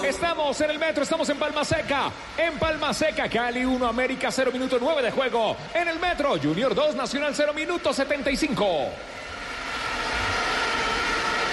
[0.03, 2.11] Estamos en el metro, estamos en Palma Seca.
[2.37, 5.57] En Palma Seca, Cali 1, América 0, minuto 9 de juego.
[5.72, 8.66] En el metro, Junior 2, Nacional 0, minuto 75.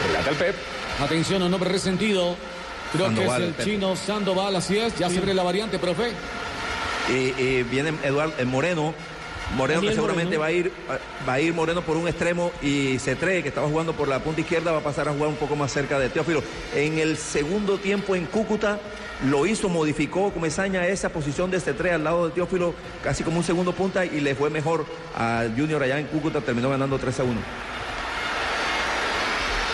[0.07, 0.55] Relata el Pep.
[0.99, 2.35] Atención, un nombre resentido.
[2.91, 3.65] Creo Sandoval, que es el Pep.
[3.67, 4.97] chino Sandoval, así es.
[4.97, 6.11] Ya se abre la variante, profe.
[7.09, 8.93] Eh, eh, viene Eduardo eh, Moreno.
[9.55, 10.41] Moreno que seguramente Moreno.
[10.41, 10.71] va a ir
[11.27, 14.41] va a ir Moreno por un extremo y C3 que estaba jugando por la punta
[14.41, 16.41] izquierda va a pasar a jugar un poco más cerca de Teófilo.
[16.75, 18.79] En el segundo tiempo en Cúcuta
[19.29, 22.73] lo hizo, modificó Comesaña esa posición de C3 al lado de Teófilo
[23.03, 24.85] casi como un segundo punta y le fue mejor
[25.15, 27.33] a Junior allá en Cúcuta, terminó ganando 3 a 1.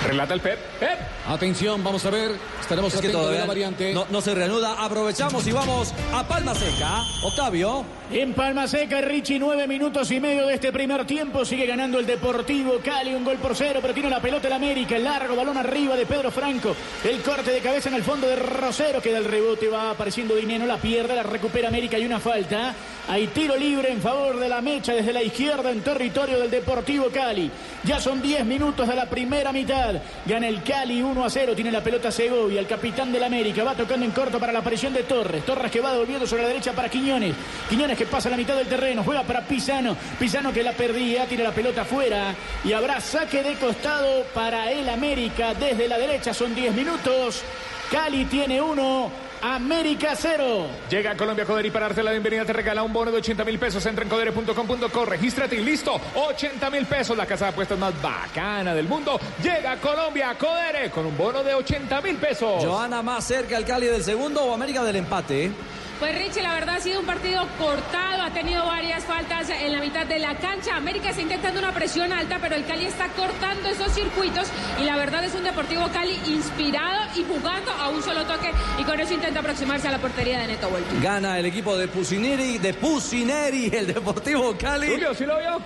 [0.05, 0.59] Relata el Pep.
[0.79, 0.99] Pep.
[1.27, 2.31] Atención, vamos a ver.
[2.61, 3.93] Estaremos Es atentos la variante.
[3.93, 4.83] no, no se reanuda.
[4.83, 7.01] Aprovechamos y vamos a Palma Seca.
[7.23, 7.83] Octavio.
[8.09, 11.43] En Palma Seca, Richie, nueve minutos y medio de este primer tiempo.
[11.43, 14.95] Sigue ganando el Deportivo Cali, un gol por cero, pero tiene la pelota el América.
[14.95, 16.73] El largo balón arriba de Pedro Franco.
[17.03, 20.65] El corte de cabeza en el fondo de Rosero, que del rebote va apareciendo Dinero,
[20.65, 22.73] la pierde, la recupera América y una falta.
[23.09, 27.07] Hay tiro libre en favor de la mecha desde la izquierda en territorio del Deportivo
[27.13, 27.51] Cali.
[27.83, 29.86] Ya son 10 minutos de la primera mitad.
[30.25, 31.53] Gana el Cali 1 a 0.
[31.55, 33.63] Tiene la pelota Segovia, el capitán del América.
[33.63, 35.45] Va tocando en corto para la aparición de Torres.
[35.45, 37.35] Torres que va devolviendo sobre la derecha para Quiñones.
[37.69, 39.03] Quiñones que pasa la mitad del terreno.
[39.03, 39.95] Juega para Pisano.
[40.19, 41.25] Pisano que la perdía.
[41.25, 42.35] Tiene la pelota afuera.
[42.63, 46.33] Y habrá saque de costado para el América desde la derecha.
[46.33, 47.43] Son 10 minutos.
[47.91, 49.26] Cali tiene uno.
[49.41, 50.67] América cero.
[50.89, 53.45] Llega a Colombia Codere y para darte la bienvenida te regala un bono de 80
[53.45, 53.85] mil pesos.
[53.85, 55.99] Entra en codere.com.co, regístrate y listo.
[56.15, 59.19] 80 mil pesos, la casa de apuestas más bacana del mundo.
[59.41, 62.63] Llega a Colombia Codere con un bono de 80 mil pesos.
[62.63, 65.51] Joana más cerca el Cali del segundo o América del empate.
[65.99, 69.79] Pues Richie, la verdad ha sido un partido cortado, ha tenido varias faltas en la
[69.79, 70.75] mitad de la cancha.
[70.75, 74.47] América está intentando una presión alta, pero el Cali está cortando esos circuitos
[74.79, 78.83] y la verdad es un Deportivo Cali inspirado y jugando a un solo toque y
[78.83, 80.99] con eso intenta aproximarse a la portería de Neto Volpi.
[81.01, 84.89] Gana el equipo de Pusineri, de Pusineri, el Deportivo Cali.
[84.89, 85.59] Julio, ¿sí lo vio?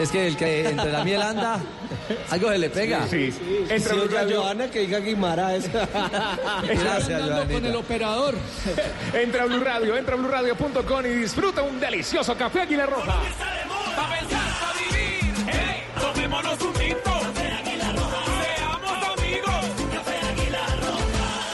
[0.00, 1.60] Es que el que entre la miel anda,
[2.30, 3.06] algo se le pega.
[3.08, 3.32] Sí.
[3.70, 4.42] Oye a Radio.
[4.42, 5.70] Johanna que diga Guimaraes.
[5.72, 7.20] Gracias.
[7.68, 8.34] El operador.
[9.12, 13.14] Entra a Blue Radio, entra a BlueRadio.com y disfruta un delicioso café Águila Roja.
[13.96, 15.34] Pa' pensar, pa' vivir.
[15.46, 17.20] Hey, tomémonos un tinto.
[17.34, 19.64] Seamos amigos.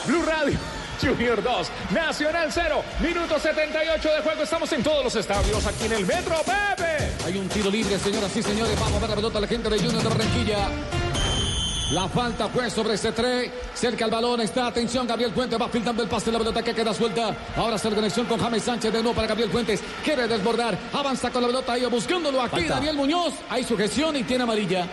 [0.07, 0.59] Blue Radio.
[1.01, 4.43] Junior 2, Nacional 0, minuto 78 de juego.
[4.43, 7.13] Estamos en todos los estadios aquí en el Metro, Pepe.
[7.27, 8.79] Hay un tiro libre, señoras y señores.
[8.81, 10.69] Vamos a ver la pelota a la gente de Junior de Barranquilla.
[11.93, 13.51] La falta fue sobre C3.
[13.75, 14.67] Cerca el balón está.
[14.69, 16.33] Atención, Gabriel Fuentes va filtrando el pase.
[16.33, 17.35] La pelota que queda suelta.
[17.57, 19.81] Ahora está la conexión con James Sánchez de nuevo para Gabriel Fuentes.
[20.03, 20.79] Quiere desbordar.
[20.93, 21.75] Avanza con la pelota.
[21.75, 22.57] Ahí buscándolo aquí.
[22.61, 22.75] Falta.
[22.77, 23.35] Daniel Muñoz.
[23.51, 24.89] Hay sujeción y tiene amarilla.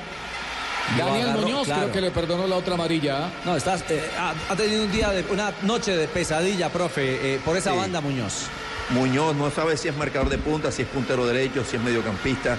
[0.98, 1.82] Daniel agarró, Muñoz claro.
[1.84, 3.30] creo que le perdonó la otra amarilla.
[3.46, 7.40] No, estás, eh, ha, ha tenido un día de una noche de pesadilla, profe, eh,
[7.46, 7.78] por esa Sí.
[7.78, 8.48] banda Muñoz.
[8.90, 12.58] Muñoz no sabe si es marcador de punta, si es puntero derecho, si es mediocampista.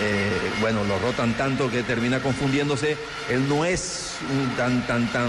[0.00, 0.30] Eh,
[0.60, 2.96] bueno, lo rotan tanto que termina confundiéndose.
[3.28, 5.28] Él no es un tan, tan, tan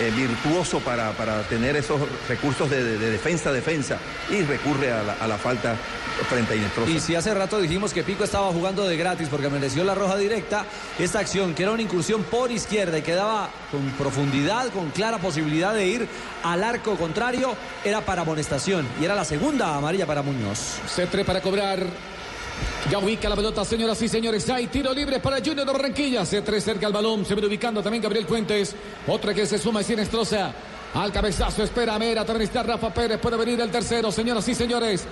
[0.00, 3.98] eh, virtuoso para, para tener esos recursos de, de- de defensa, defensa.
[4.30, 5.74] Y recurre a la, a la falta
[6.28, 6.90] frente a Inestrosa.
[6.90, 10.16] Y si hace rato dijimos que Pico estaba jugando de gratis porque mereció la roja
[10.16, 10.64] directa,
[10.98, 15.18] esta acción que era una incursión por izquierda y que daba con profundidad, con clara
[15.18, 16.08] posibilidad de ir
[16.44, 17.54] al arco contrario,
[17.84, 20.78] era para amonestación y era la segunda amarilla para Muñoz.
[20.96, 21.80] C3 para cobrar.
[22.90, 24.48] Ya ubica la pelota, señoras y señores.
[24.48, 26.22] Hay tiro libre para Junior de Barranquilla.
[26.22, 27.24] C3 cerca al balón.
[27.24, 28.76] Se viene ubicando también Gabriel Fuentes.
[29.08, 30.52] Otra que se suma es Sinestrosa.
[30.94, 32.24] Al cabezazo espera Mera.
[32.24, 33.18] También está Rafa Pérez.
[33.18, 35.04] Puede venir el tercero, señoras y señores.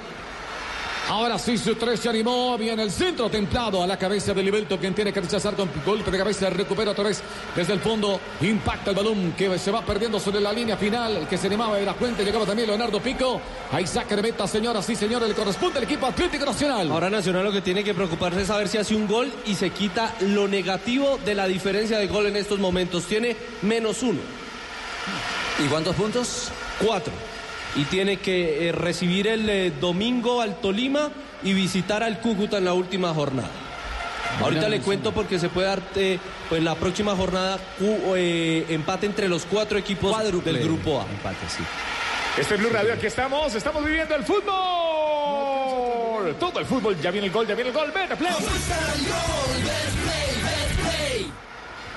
[1.08, 2.56] Ahora sí, su tres se animó.
[2.56, 6.10] Viene el centro templado a la cabeza de Libelto, quien tiene que rechazar con golpe
[6.10, 6.48] de cabeza.
[6.48, 7.22] Recupera otra vez
[7.54, 8.18] desde el fondo.
[8.40, 11.18] Impacta el balón que se va perdiendo sobre la línea final.
[11.18, 12.24] El que se animaba era Fuente.
[12.24, 13.40] Llegaba también Leonardo Pico.
[13.70, 15.28] Ahí saca de meta, señoras y señores.
[15.28, 16.90] Le corresponde al equipo Atlético Nacional.
[16.90, 19.70] Ahora Nacional lo que tiene que preocuparse es saber si hace un gol y se
[19.70, 23.04] quita lo negativo de la diferencia de gol en estos momentos.
[23.04, 24.20] Tiene menos uno.
[25.64, 26.48] ¿Y cuántos puntos?
[26.84, 27.12] Cuatro.
[27.76, 31.10] Y tiene que eh, recibir el eh, domingo al Tolima
[31.42, 33.50] y visitar al Cúcuta en la última jornada.
[34.40, 36.18] Ahorita le cuento porque se puede dar eh,
[36.48, 40.52] pues la próxima jornada eh, empate entre los cuatro equipos Cuádruple.
[40.52, 41.04] del grupo A.
[41.10, 41.62] Empate, sí.
[42.38, 44.44] Este es Blue Radio, aquí estamos, estamos viviendo el fútbol.
[46.40, 48.32] Todo el fútbol, ya viene el gol, ya viene el gol, ven, play.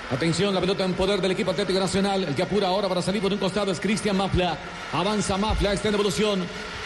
[0.09, 2.23] Atención, la pelota en poder del equipo Atlético Nacional.
[2.23, 4.57] El que apura ahora para salir por un costado es Cristian Mafla.
[4.93, 6.45] Avanza Mafla, está en evolución.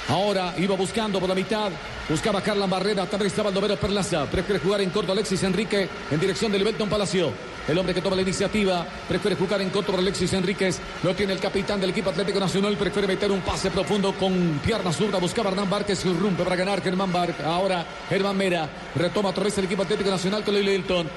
[0.09, 1.69] Ahora iba buscando por la mitad.
[2.09, 3.05] Buscaba Carla Barrera.
[3.05, 4.25] También estaba Aldovero Perlaza.
[4.25, 7.31] Prefiere jugar en corto Alexis Enrique en dirección de Libelton Palacio.
[7.67, 8.87] El hombre que toma la iniciativa.
[9.07, 10.79] Prefiere jugar en corto por Alexis Enríquez.
[11.03, 12.75] Lo tiene el capitán del equipo Atlético Nacional.
[12.75, 15.19] Prefiere meter un pase profundo con pierna zurda.
[15.19, 17.35] Buscaba Hernán Várquez y rompe para ganar Germán Bar.
[17.45, 18.67] Ahora Germán Mera.
[18.95, 21.07] Retoma otra vez el equipo Atlético Nacional con Libelton.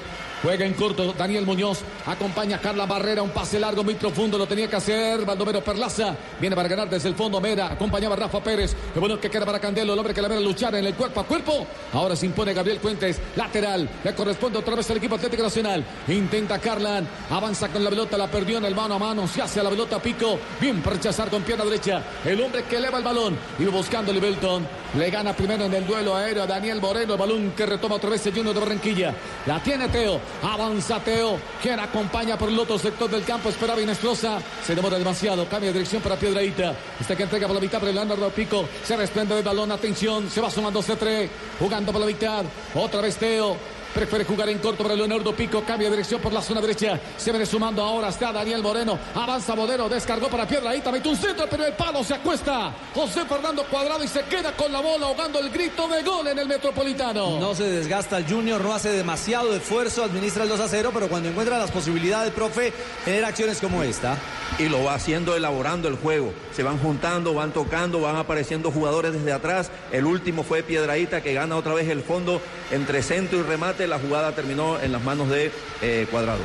[0.45, 1.79] Juega en corto Daniel Muñoz.
[2.05, 3.23] Acompaña a Carla Barrera.
[3.23, 4.37] Un pase largo, muy profundo.
[4.37, 6.15] Lo tenía que hacer Baldomero Perlaza.
[6.39, 7.71] Viene para ganar desde el fondo Mera.
[7.71, 8.75] Acompañaba a Rafa Pérez.
[8.93, 9.93] El bueno que queda para Candelo.
[9.93, 11.65] El hombre que la ve luchar en el cuerpo a cuerpo.
[11.93, 13.19] Ahora se impone Gabriel Fuentes.
[13.35, 13.89] Lateral.
[14.03, 15.83] Le corresponde otra vez al equipo Atlético Nacional.
[16.09, 17.07] Intenta Carlan.
[17.31, 18.15] Avanza con la pelota.
[18.15, 19.27] La perdió en el mano a mano.
[19.27, 20.37] Se hace a la pelota Pico.
[20.61, 22.03] Bien para rechazar con pierna derecha.
[22.23, 23.35] El hombre que eleva el balón.
[23.57, 24.67] Iba buscando Libelton.
[24.95, 27.13] Le gana primero en el duelo aéreo a Daniel Moreno.
[27.13, 29.15] El balón que retoma otra vez el Junior de Barranquilla.
[29.47, 30.21] La tiene Teo.
[30.43, 31.39] Avanza Teo.
[31.61, 33.49] Quien acompaña por el otro sector del campo.
[33.49, 34.39] Esperaba Inestrosa.
[34.63, 35.47] Se demora demasiado.
[35.47, 36.75] Cambia de dirección para Piedraíta.
[36.99, 38.65] Este que entrega por la mitad para Leonardo Pico.
[38.83, 39.71] Se desprende del balón.
[39.71, 40.29] Atención.
[40.29, 41.29] Se va sumando C3.
[41.59, 42.43] Jugando por la mitad.
[42.73, 43.57] Otra vez Teo.
[43.95, 45.63] Prefiere jugar en corto para Leonardo Pico.
[45.65, 46.99] Cambia de dirección por la zona derecha.
[47.15, 48.09] Se viene sumando ahora.
[48.09, 48.99] Está Daniel Moreno.
[49.15, 49.87] Avanza Modero.
[49.87, 50.91] Descargó para Piedraíta.
[50.91, 52.73] Mete un centro, pero el palo se acuesta.
[52.93, 56.37] José Fernando Cuadrado y se queda con la bola ahogando el grito de gol en
[56.37, 57.39] el Metropolitano.
[57.39, 61.07] No se desgasta el Junior, no hace demasiado esfuerzo, administra el 2 a 0, pero
[61.07, 62.73] cuando encuentra las posibilidades, profe,
[63.05, 64.17] genera acciones como esta.
[64.59, 66.33] y lo va haciendo elaborando el juego.
[66.53, 69.71] Se van juntando, van tocando, van apareciendo jugadores desde atrás.
[69.91, 72.41] El último fue Piedraíta que gana otra vez el fondo
[72.71, 73.84] entre centro y remate.
[73.87, 76.41] La jugada terminó en las manos de eh, Cuadrado.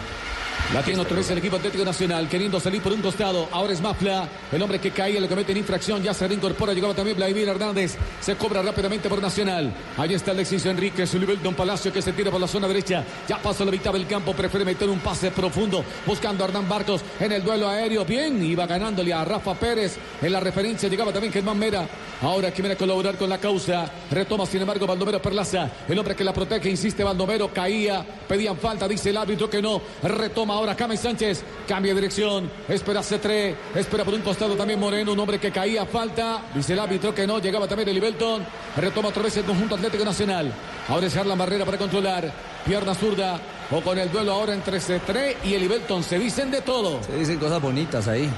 [0.75, 3.49] La tiene otra vez el equipo Atlético Nacional, queriendo salir por un costado.
[3.51, 6.01] Ahora es Mafla, el hombre que caía, le comete en infracción.
[6.01, 7.97] Ya se reincorpora, llegaba también Vladimir Hernández.
[8.21, 9.75] Se cobra rápidamente por Nacional.
[9.97, 13.03] Ahí está Alexis Enrique, su nivel Don Palacio que se tira por la zona derecha.
[13.27, 17.03] Ya pasó la mitad del campo, prefiere meter un pase profundo, buscando a Hernán Barcos
[17.19, 18.05] en el duelo aéreo.
[18.05, 19.99] Bien, iba ganándole a Rafa Pérez.
[20.23, 21.85] En la referencia llegaba también Germán Mera.
[22.23, 23.91] Ahora que viene a colaborar con la causa.
[24.09, 25.69] Retoma, sin embargo, Baldomero Perlaza.
[25.89, 28.07] El hombre que la protege, insiste Baldomero, caía.
[28.29, 29.83] Pedían falta, dice el árbitro que no.
[30.03, 31.43] Retoma ahora Came Sánchez.
[31.67, 32.51] Cambia de dirección.
[32.69, 33.55] Espera C3.
[33.75, 35.87] Espera por un costado también Moreno, un hombre que caía.
[35.87, 36.43] Falta.
[36.55, 37.39] Dice el árbitro que no.
[37.39, 38.45] Llegaba también el Ibelton.
[38.77, 40.53] Retoma otra vez el conjunto Atlético Nacional.
[40.89, 42.33] Ahora es Harlan Barrera para controlar.
[42.65, 43.41] Pierna zurda.
[43.71, 46.03] O con el duelo ahora entre C3 y el Ibelton.
[46.03, 47.03] Se dicen de todo.
[47.03, 48.29] Se dicen cosas bonitas ahí.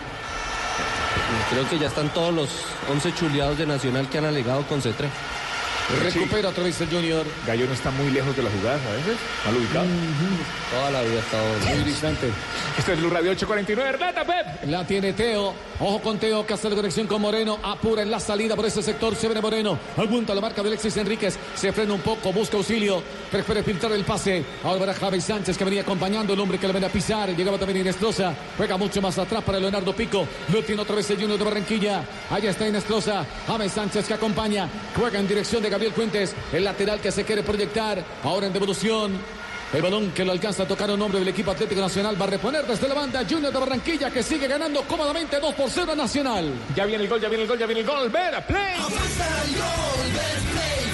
[1.51, 2.49] Creo que ya están todos los
[2.91, 5.09] 11 chuleados de Nacional que han alegado con C3.
[6.03, 7.27] Recupera otra vez el Junior.
[7.47, 9.87] Gallo no está muy lejos de la jugada a veces, mal ubicado.
[10.71, 12.31] Toda la vida ha estado Muy distante.
[12.79, 13.93] Este es Blue Radio 849.
[13.93, 14.65] Relata, Pep.
[14.71, 15.53] La tiene Teo.
[15.79, 17.59] Ojo con Teo que hace la conexión con Moreno.
[17.63, 19.15] Apura en la salida por ese sector.
[19.15, 19.79] Se viene Moreno.
[19.97, 21.37] Apunta la marca de Alexis Enríquez.
[21.55, 22.33] Se frena un poco.
[22.33, 23.03] Busca auxilio.
[23.31, 24.45] Prefiere filtrar el pase.
[24.65, 27.29] Ahora Javi Sánchez que venía acompañando el hombre que le viene a pisar.
[27.37, 28.35] Llegaba también Inestrosa.
[28.57, 30.27] Juega mucho más atrás para Leonardo Pico.
[30.53, 32.05] Lo tiene otra vez el Junior de Barranquilla.
[32.31, 33.27] Allá está Inestrosa.
[33.47, 34.69] Javi Sánchez que acompaña.
[34.97, 36.35] Juega en dirección de Gabriel Fuentes.
[36.53, 38.03] El lateral que se quiere proyectar.
[38.25, 39.42] Ahora en devolución.
[39.73, 42.29] El balón que lo alcanza a tocar un hombre del equipo Atlético Nacional va a
[42.29, 45.95] reponer desde la banda Junior de Barranquilla que sigue ganando cómodamente 2 por 0 a
[45.95, 46.53] Nacional.
[46.77, 48.11] Ya viene el gol, ya viene el gol, ya viene el gol.
[48.11, 48.77] Vera Play.
[48.79, 48.89] Para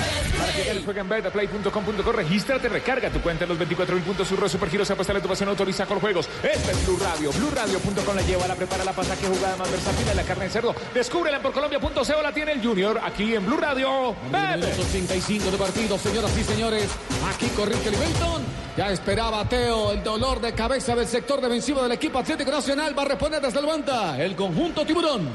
[0.05, 0.18] que
[0.65, 5.21] ganes, juega en betplay.com.co, regístrate, recarga tu cuenta en los 24.000 puntos, surro, supergiros, apuesta
[5.21, 6.29] tu pasión, autoriza con juegos.
[6.43, 10.07] Este es Blue Radio, BlueRadio.com la lleva, la prepara, la pasa, que jugada más versátil
[10.07, 10.75] de la carne de cerdo.
[10.95, 14.15] Descúbrela en porcolombia.co, la tiene el Junior, aquí en Blue Radio.
[14.31, 14.73] Bebe.
[14.73, 16.89] 85 de partido, señoras y señores.
[17.35, 18.43] Aquí corrige Livelton.
[18.77, 22.97] Ya esperaba Teo el dolor de cabeza del sector defensivo del equipo Atlético Nacional.
[22.97, 25.29] Va a reponer desde el banda el conjunto tiburón.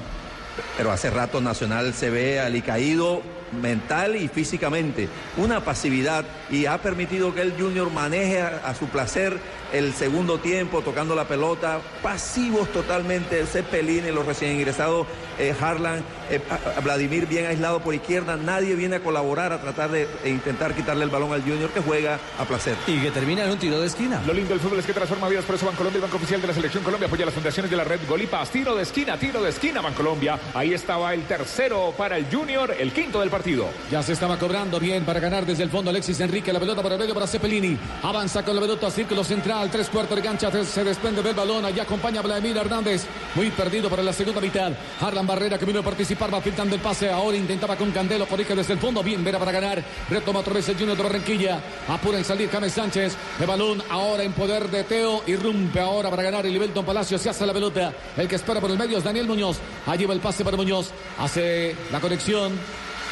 [0.78, 3.22] Pero hace rato Nacional se ve alicaído
[3.62, 5.08] mental y físicamente.
[5.38, 9.38] Una pasividad y ha permitido que el Junior maneje a, a su placer
[9.74, 15.08] el segundo tiempo, tocando la pelota, pasivos totalmente, Cepelini, los recién ingresados,
[15.40, 16.40] eh, Harlan, eh,
[16.84, 21.04] Vladimir bien aislado por izquierda, nadie viene a colaborar a tratar de, de intentar quitarle
[21.04, 22.76] el balón al Junior que juega a placer.
[22.86, 24.22] Y que termina en un tiro de esquina.
[24.28, 26.48] Lo lindo del fútbol es que transforma vidas, por eso Bancolombia, el banco oficial de
[26.48, 28.52] la Selección Colombia, apoya las fundaciones de la red Golipas.
[28.52, 30.40] Tiro de esquina, tiro de esquina, Bancolombia.
[30.54, 33.43] Ahí estaba el tercero para el Junior, el quinto del partido.
[33.92, 36.54] Ya se estaba cobrando bien para ganar desde el fondo Alexis Enrique.
[36.54, 37.78] La pelota para el medio para Cepelini.
[38.02, 40.50] Avanza con la pelota, círculo central, tres cuartos de cancha.
[40.64, 41.66] Se desprende del balón.
[41.66, 43.06] Allá acompaña a Vladimir Hernández.
[43.36, 44.72] Muy perdido para la segunda mitad.
[45.02, 47.10] Harlan Barrera que vino a participar, va filtrando el pase.
[47.10, 49.04] Ahora intentaba con Candelo, corrige desde el fondo.
[49.04, 49.84] Bien, Vera para ganar.
[50.10, 51.60] Retoma otra vez el Junior de Barranquilla.
[51.90, 53.18] Apura en salir James Sánchez.
[53.42, 55.22] El balón ahora en poder de Teo.
[55.28, 57.18] Irrumpe ahora para ganar el Libelton Palacio.
[57.18, 57.92] Se hace la pelota.
[58.16, 59.58] El que espera por el medio es Daniel Muñoz.
[59.86, 60.92] Allí va el pase para Muñoz.
[61.20, 62.54] Hace la conexión.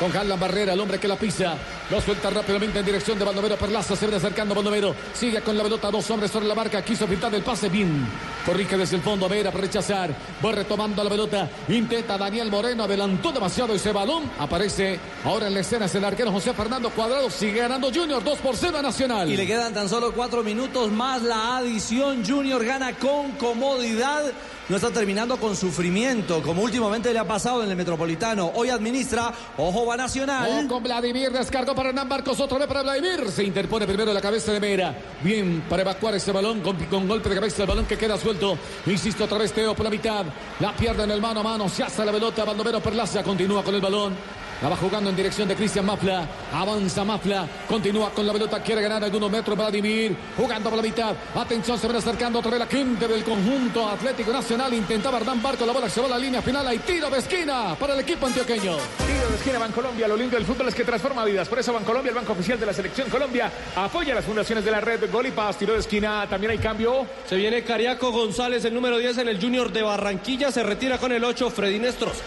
[0.02, 1.56] Con Harlan Barrera, el hombre que la pisa.
[1.91, 3.95] Lo suelta rápidamente en dirección de Baldomero Perlaza.
[3.95, 4.95] Se viene acercando Baldomero.
[5.14, 5.91] Sigue con la pelota.
[5.91, 6.82] Dos hombres sobre la marca.
[6.82, 7.70] Quiso pintar el pase.
[7.70, 8.08] Bien.
[8.43, 9.30] Corrige desde el fondo.
[9.30, 10.10] Vera para rechazar.
[10.43, 11.47] Va retomando la pelota.
[11.68, 12.86] Intenta Daniel Moreno.
[12.86, 14.24] Adelantó demasiado ese balón.
[14.39, 15.86] Aparece ahora en la escena.
[15.86, 17.30] Es el arquero José Fernando Cuadrado.
[17.30, 18.24] Sigue ganando Junior.
[18.24, 19.30] 2 por 0 a Nacional.
[19.30, 22.26] Y le quedan tan solo cuatro minutos más la adición.
[22.26, 24.24] Junior gana con comodidad.
[24.72, 28.54] No está terminando con sufrimiento, como últimamente le ha pasado en el Metropolitano.
[28.56, 30.50] Hoy administra, ojo va Nacional.
[30.50, 33.30] Oh, con Vladimir, descargó para Hernán Marcos, otra vez para Vladimir.
[33.32, 34.96] Se interpone primero la cabeza de Mera.
[35.22, 38.58] Bien, para evacuar ese balón con, golpe de cabeza, el balón que queda suelto.
[38.86, 40.24] Insisto, otra vez Teo por la mitad.
[40.62, 42.46] La pierde en el mano a mano, se hace la pelota.
[42.46, 44.16] Baldomero Perlaza continúa con el balón.
[44.62, 46.24] La va jugando en dirección de Cristian Mafla.
[46.53, 47.47] Avanza Mafla.
[47.68, 48.62] Continúa con la pelota.
[48.62, 49.57] Quiere ganar algunos metros.
[49.57, 51.16] Vladimir jugando por la mitad.
[51.34, 54.72] Atención, se ven acercando otra vez la gente del conjunto Atlético Nacional.
[54.76, 55.66] Intentaba Hernán Barco.
[55.66, 56.68] La bola se va a la línea final.
[56.68, 58.78] Hay tiro de esquina para el equipo antioqueño.
[59.07, 61.47] Tiro de esquina Bancolombia, lo lindo del fútbol es que transforma vidas.
[61.49, 64.80] Por eso Bancolombia, el banco oficial de la Selección Colombia, apoya las fundaciones de la
[64.80, 65.57] red Golipas.
[65.57, 67.07] Tiro de esquina, también hay cambio.
[67.28, 70.51] Se viene Cariaco González, el número 10 en el Junior de Barranquilla.
[70.51, 72.18] Se retira con el 8 Freddy Nestros.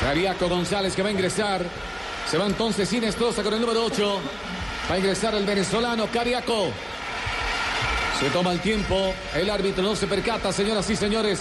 [0.00, 1.64] Cariaco González que va a ingresar.
[2.30, 4.20] Se va entonces sin Estroza con el número 8.
[4.90, 6.68] Va a ingresar el venezolano Cariaco.
[8.18, 9.14] Se toma el tiempo.
[9.34, 11.40] El árbitro no se percata, señoras y señores.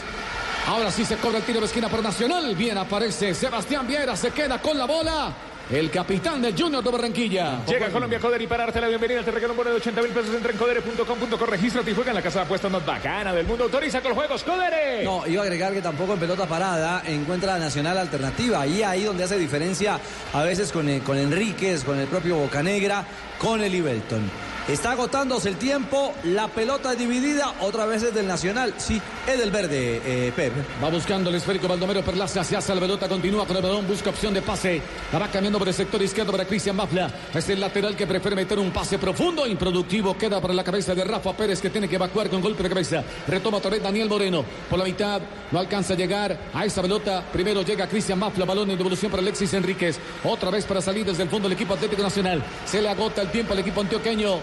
[0.68, 2.56] Ahora sí se cobra el tiro de esquina por Nacional.
[2.56, 4.16] Bien aparece Sebastián Viera.
[4.16, 5.34] Se queda con la bola.
[5.72, 7.66] El capitán de Junior de Barranquilla.
[7.66, 10.02] Llega a Colombia Coder y para darte la bienvenida te regalo un bono de 80
[10.02, 10.36] mil pesos.
[10.36, 13.64] Entra en codere.com.co, regístrate y juega en la casa de apuestas más bacana del mundo.
[13.64, 15.06] Autoriza con juegos, Codere.
[15.06, 18.68] No, iba a agregar que tampoco en pelota parada encuentra la Nacional alternativa.
[18.68, 19.98] Y ahí donde hace diferencia
[20.34, 23.06] a veces con, eh, con Enríquez, con el propio Bocanegra,
[23.40, 24.51] con el Ibelton.
[24.68, 28.76] Está agotándose el tiempo, la pelota dividida, otra vez es del Nacional.
[28.78, 30.54] Sí, es del verde, eh, Pep.
[30.82, 34.12] Va buscando el esférico Baldomero Perlaza, se hace la pelota, continúa con el balón, busca
[34.12, 34.82] opción de pase.
[35.12, 37.10] La va cambiando por el sector izquierdo para Cristian Mafla.
[37.34, 40.16] Es el lateral que prefiere meter un pase profundo, improductivo.
[40.16, 43.04] Queda para la cabeza de Rafa Pérez que tiene que evacuar con golpe de cabeza.
[43.28, 44.46] Retoma otra vez Daniel Moreno.
[44.70, 47.26] Por la mitad no alcanza a llegar a esa pelota.
[47.34, 50.00] Primero llega Cristian Mafla, balón en devolución para Alexis Enríquez.
[50.24, 52.44] Otra vez para salir desde el fondo del equipo Atlético Nacional.
[52.66, 54.40] Se le agota el tiempo al equipo antioqueño.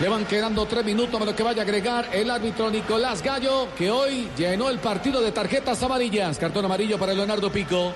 [0.00, 3.68] Le van quedando tres minutos para lo que vaya a agregar el árbitro Nicolás Gallo,
[3.78, 6.36] que hoy llenó el partido de tarjetas amarillas.
[6.36, 7.94] Cartón amarillo para Leonardo Pico.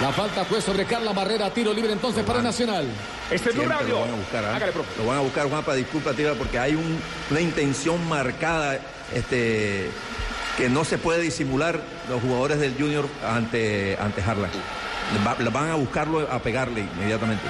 [0.00, 2.86] La falta fue sobre Carla Barrera, tiro libre entonces para Nacional.
[3.28, 4.60] Este Siempre Lo van a buscar, ¿ah?
[4.96, 7.00] Lo van a buscar, Juanpa, disculpa, tira, porque hay un-
[7.32, 8.78] una intención marcada
[9.12, 9.90] este,
[10.56, 14.50] que no se puede disimular los jugadores del Junior ante, ante Harlan.
[15.26, 17.48] Va- van a buscarlo a pegarle inmediatamente.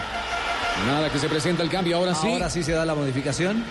[0.87, 2.29] Nada que se presenta el cambio, ahora sí.
[2.29, 3.65] Ahora sí se da la modificación.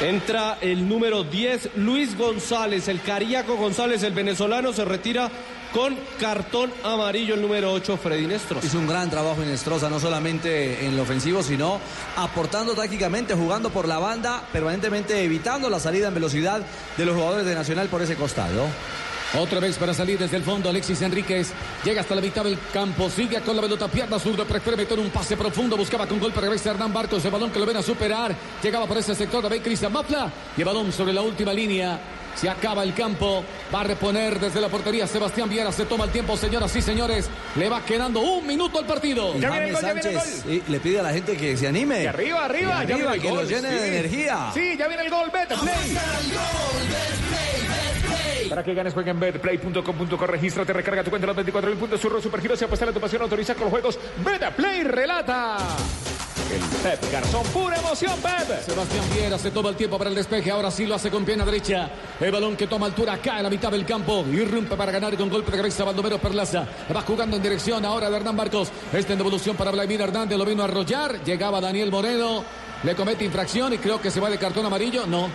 [0.00, 5.30] Entra el número 10, Luis González, el Cariaco González, el venezolano, se retira
[5.72, 8.64] con cartón amarillo el número 8, Freddy Nestros.
[8.64, 11.80] Hizo un gran trabajo en Estroza, no solamente en lo ofensivo, sino
[12.16, 16.60] aportando tácticamente, jugando por la banda, permanentemente evitando la salida en velocidad
[16.96, 18.66] de los jugadores de Nacional por ese costado.
[19.34, 21.52] Otra vez para salir desde el fondo, Alexis Enríquez
[21.84, 25.10] llega hasta la mitad del campo, sigue con la pelota, pierna zurda, prefiere meter un
[25.10, 28.34] pase profundo, buscaba con golpe regresa Hernán Barcos, el balón que lo ven a superar,
[28.62, 31.98] llegaba por ese sector de Cristian Mafla y el balón sobre la última línea.
[32.36, 33.42] Se acaba el campo,
[33.74, 37.30] va a reponer desde la portería Sebastián Viera, se toma el tiempo, señoras y señores,
[37.56, 39.34] le va quedando un minuto al partido.
[39.36, 42.02] Y James Sánchez sí, le pide a la gente que se anime.
[42.02, 43.74] Y arriba, arriba, Y ya arriba, viene el que gol, lo llene sí.
[43.74, 44.50] de energía.
[44.52, 45.98] Sí, ya viene el gol, Betplay.
[48.48, 52.20] Para que ganes, juega en betplay.com.co, regístrate, recarga tu cuenta los 24 mil puntos, surro,
[52.20, 53.98] supergiros y apuesta a tu pasión, autoriza con los juegos.
[54.24, 55.58] Betplay relata.
[56.52, 58.60] El Pep Garzón, pura emoción, Pep.
[58.64, 60.50] Sebastián Viera se toma el tiempo para el despeje.
[60.52, 61.90] Ahora sí lo hace con pierna derecha.
[62.20, 64.24] El balón que toma altura acá en la mitad del campo.
[64.30, 66.64] Irrumpe para ganar con golpe de cabeza Baldomero Perlaza.
[66.94, 68.70] Va jugando en dirección ahora de Hernán Barcos.
[68.92, 70.38] Esta en devolución para Vladimir Hernández.
[70.38, 71.20] Lo vino a arrollar.
[71.24, 72.44] Llegaba Daniel Moreno.
[72.84, 75.04] Le comete infracción y creo que se va de cartón amarillo.
[75.04, 75.28] No.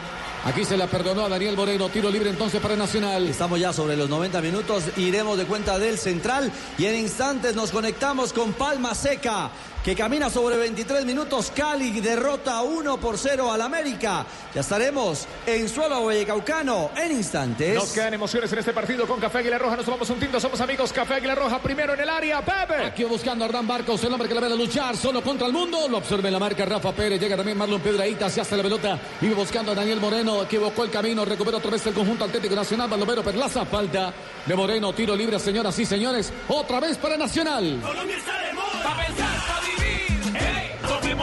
[0.44, 1.90] Aquí se la perdonó a Daniel Moreno.
[1.90, 3.28] Tiro libre entonces para Nacional.
[3.28, 4.86] Estamos ya sobre los 90 minutos.
[4.98, 9.52] Iremos de cuenta del central y en instantes nos conectamos con Palma Seca.
[9.84, 11.52] Que camina sobre 23 minutos.
[11.56, 14.24] Cali derrota 1 por 0 al América.
[14.54, 17.74] Ya estaremos en suelo vallecaucano en instantes.
[17.74, 19.78] Nos quedan emociones en este partido con Café Águila Roja.
[19.78, 20.94] Nos tomamos un tinto, somos amigos.
[20.94, 22.86] Café Águila Roja, primero en el área, Pepe.
[22.86, 25.54] Aquí buscando a Hernán Barcos, el hombre que le va a luchar solo contra el
[25.54, 25.88] mundo.
[25.90, 27.20] Lo observa en la marca Rafa Pérez.
[27.20, 29.00] Llega también Marlon Piedraíta, se hace la pelota.
[29.20, 30.44] Vive buscando a Daniel Moreno.
[30.44, 31.26] Equivocó el camino.
[31.26, 32.88] Recupera otra vez el conjunto Atlético Nacional.
[32.88, 33.66] Baldomero Perlaza.
[33.66, 34.14] Falta
[34.46, 34.94] de Moreno.
[34.94, 36.32] Tiro libre, señoras y señores.
[36.50, 37.80] Otra vez para Nacional.
[37.82, 39.51] Colombia está de moda.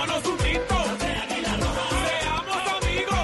[0.09, 0.75] Tomémonos un tinto.
[2.09, 3.19] Seamos amigos.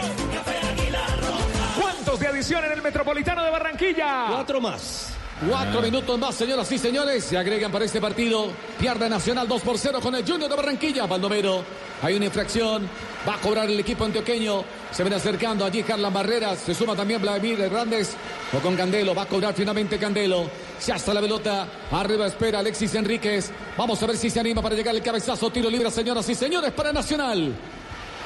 [1.81, 4.27] ¿Cuántos de adición en el Metropolitano de Barranquilla?
[4.29, 5.11] Cuatro más.
[5.49, 7.25] Cuatro minutos más, señoras y señores.
[7.25, 8.51] Se agregan para este partido.
[8.79, 11.07] Pierde Nacional 2 por 0 con el Junior de Barranquilla.
[11.07, 11.65] Baldomero.
[12.05, 12.87] Hay una infracción.
[13.27, 14.63] Va a cobrar el equipo antioqueño.
[14.93, 16.59] Se ven acercando allí Carlan Barreras.
[16.59, 18.11] Se suma también Vladimir Hernández.
[18.53, 19.15] O con Candelo.
[19.15, 20.51] Va a cobrar finalmente Candelo.
[20.79, 21.67] Se hasta la pelota.
[21.91, 23.51] Arriba espera Alexis Enríquez.
[23.79, 25.49] Vamos a ver si se anima para llegar el cabezazo.
[25.49, 27.55] Tiro libre, señoras y señores, para Nacional.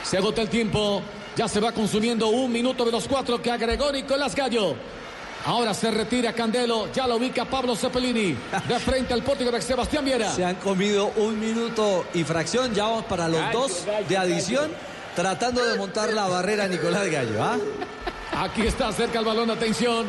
[0.03, 1.01] Se agota el tiempo.
[1.37, 4.75] Ya se va consumiendo un minuto de los cuatro que agregó Nicolás Gallo.
[5.49, 6.93] Ahora se retira Candelo.
[6.93, 8.37] Ya lo ubica Pablo Cepelini.
[8.69, 10.31] De frente al pórtico de Sebastián Viera.
[10.31, 12.75] Se han comido un minuto y fracción.
[12.75, 14.71] Ya vamos para los Gallo, dos gallo, de adición.
[15.17, 17.43] Tratando de montar la barrera Nicolás Gallo.
[17.43, 17.57] ¿ah?
[18.37, 20.07] Aquí está cerca el balón, atención.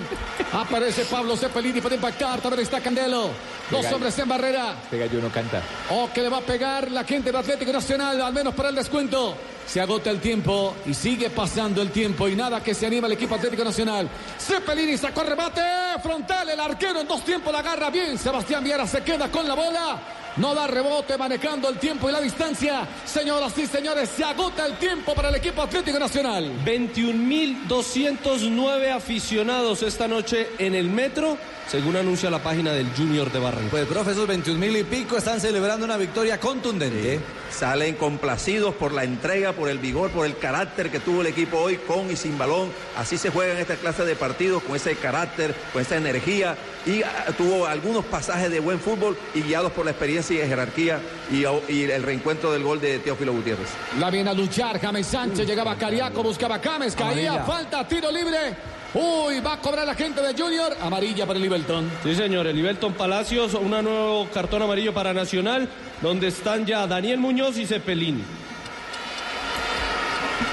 [0.51, 2.41] Aparece Pablo Cepelini para impactar.
[2.41, 3.29] También está Candelo.
[3.71, 3.95] Dos gallo.
[3.95, 4.75] hombres en barrera.
[4.83, 5.61] Este gallo no canta.
[5.91, 8.75] O que le va a pegar la gente del Atlético Nacional, al menos para el
[8.75, 9.37] descuento.
[9.69, 13.13] Se agota el tiempo y sigue pasando el tiempo y nada que se anima el
[13.13, 14.09] equipo Atlético Nacional.
[14.39, 15.61] Cepelini sacó remate
[16.01, 18.17] frontal, el arquero en dos tiempos la agarra bien.
[18.17, 19.99] Sebastián Viera se queda con la bola.
[20.37, 22.87] No da rebote manejando el tiempo y la distancia.
[23.05, 26.51] Señoras y señores, se agota el tiempo para el equipo Atlético Nacional.
[26.63, 33.69] 21.209 aficionados esta noche en el metro, según anuncia la página del Junior de Barranquilla.
[33.69, 37.19] Pues, profe, esos 21 mil y pico están celebrando una victoria contundente.
[37.51, 41.57] Salen complacidos por la entrega, por el vigor, por el carácter que tuvo el equipo
[41.57, 42.71] hoy con y sin balón.
[42.97, 46.55] Así se juega en esta clase de partidos, con ese carácter, con esa energía.
[46.85, 50.99] Y ah, tuvo algunos pasajes de buen fútbol y guiados por la experiencia y jerarquía
[51.29, 53.67] y, y el reencuentro del gol de Teófilo Gutiérrez.
[53.99, 57.43] La viene a luchar James Sánchez, llegaba Cariaco, buscaba James, caía, Amarilla.
[57.43, 58.55] falta, tiro libre.
[58.93, 60.75] Uy, va a cobrar la gente de Junior.
[60.81, 61.91] Amarilla para el Ibelton.
[62.01, 65.69] Sí, señor, el Ibelton Palacios, un nuevo cartón amarillo para Nacional,
[66.01, 68.23] donde están ya Daniel Muñoz y Cepelini.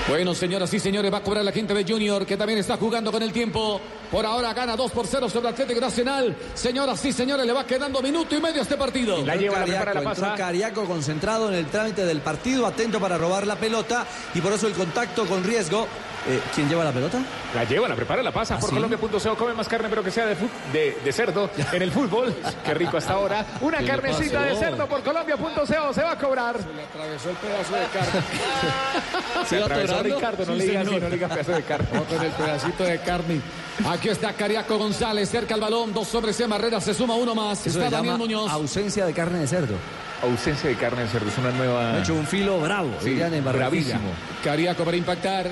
[0.09, 3.11] Bueno, señoras y señores, va a cobrar la gente de Junior, que también está jugando
[3.11, 3.81] con el tiempo.
[4.09, 6.37] Por ahora gana 2 por 0 sobre Atlético Nacional.
[6.55, 9.19] Señoras y señores, le va quedando minuto y medio a este partido.
[9.19, 14.07] Entró Cariaco, entró Cariaco concentrado en el trámite del partido, atento para robar la pelota
[14.33, 15.89] y por eso el contacto con riesgo.
[16.29, 17.19] Eh, ¿Quién lleva la pelota?
[17.55, 18.57] La lleva, la prepara, la pasa.
[18.57, 18.75] ¿Ah, por sí?
[18.75, 22.35] Colombia.co come más carne, pero que sea de, fu- de, de cerdo en el fútbol.
[22.65, 23.47] Qué rico hasta ahora.
[23.61, 26.57] Una ¿Qué le carnecita de cerdo por Colombia.co se va a cobrar.
[26.57, 28.21] Atravesó el pedazo de carne.
[29.49, 31.87] Se atravesó Ricardo, no le digas no le digas pedazo de carne.
[32.09, 33.41] Con el pedacito de carne.
[33.89, 35.93] Aquí está Cariaco González, cerca al balón.
[35.95, 37.61] Dos hombres en barrera, se suma uno más.
[37.67, 38.51] Eso está se Daniel Muñoz.
[38.51, 39.75] ausencia de carne de cerdo.
[40.23, 41.93] Ausencia de carne de cerdo, es una nueva.
[41.93, 44.01] Ha hecho un filo bravo, Sí, dirían en bravísimo.
[44.43, 45.47] Cariaco para impactar.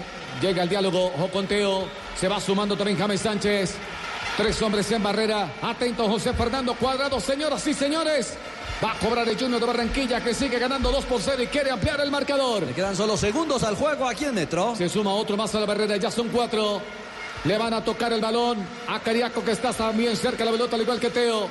[0.44, 1.06] Llega el diálogo.
[1.06, 1.88] Ojo con Teo.
[2.20, 3.76] Se va sumando también James Sánchez.
[4.36, 5.54] Tres hombres en barrera.
[5.62, 7.18] Atento José Fernando Cuadrado.
[7.18, 8.34] Señoras y señores.
[8.84, 11.70] Va a cobrar el Junior de Barranquilla que sigue ganando 2 por 0 y quiere
[11.70, 12.64] ampliar el marcador.
[12.64, 14.76] Le quedan solo segundos al juego aquí en Metro.
[14.76, 16.82] Se suma otro más a la barrera, ya son cuatro.
[17.44, 20.76] Le van a tocar el balón a Cariaco que está también cerca de la pelota
[20.76, 21.48] al igual que Teo.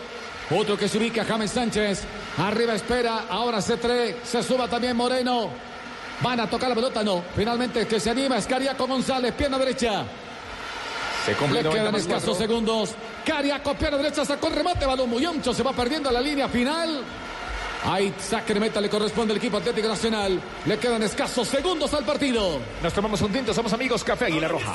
[0.52, 2.04] Otro que se ubica, James Sánchez.
[2.38, 5.73] Arriba espera, ahora C3, se suba también Moreno.
[6.24, 7.22] Van a tocar la pelota, no.
[7.36, 10.06] Finalmente el que se anima es Cariaco González, pierna derecha.
[11.26, 12.48] Se Le cumple 90 quedan escasos cuatro.
[12.48, 12.90] segundos.
[13.26, 17.02] Cariaco, pierna derecha, sacó el remate, balón muy ancho, se va perdiendo la línea final.
[17.86, 20.40] Ahí saque de meta le corresponde al equipo Atlético Nacional.
[20.66, 22.60] Le quedan escasos segundos al partido.
[22.82, 24.74] Nos tomamos un tinto, somos amigos Café Águila Roja.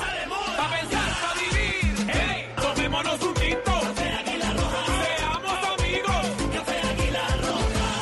[0.57, 2.11] Pa' pensar, pa' vivir.
[2.13, 3.28] Hey, tomémonos un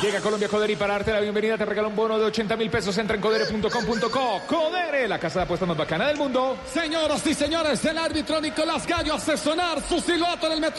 [0.08, 2.70] Llega Colombia Codere y para darte la bienvenida te regala un bono de 80 mil
[2.70, 2.96] pesos.
[2.96, 4.42] Entra en codere.com.co.
[4.46, 6.56] Codere, la casa de apuestas más bacana del mundo.
[6.72, 10.76] Señoras y señores, el árbitro Nicolás Gallo hace sonar su silbato en el metro.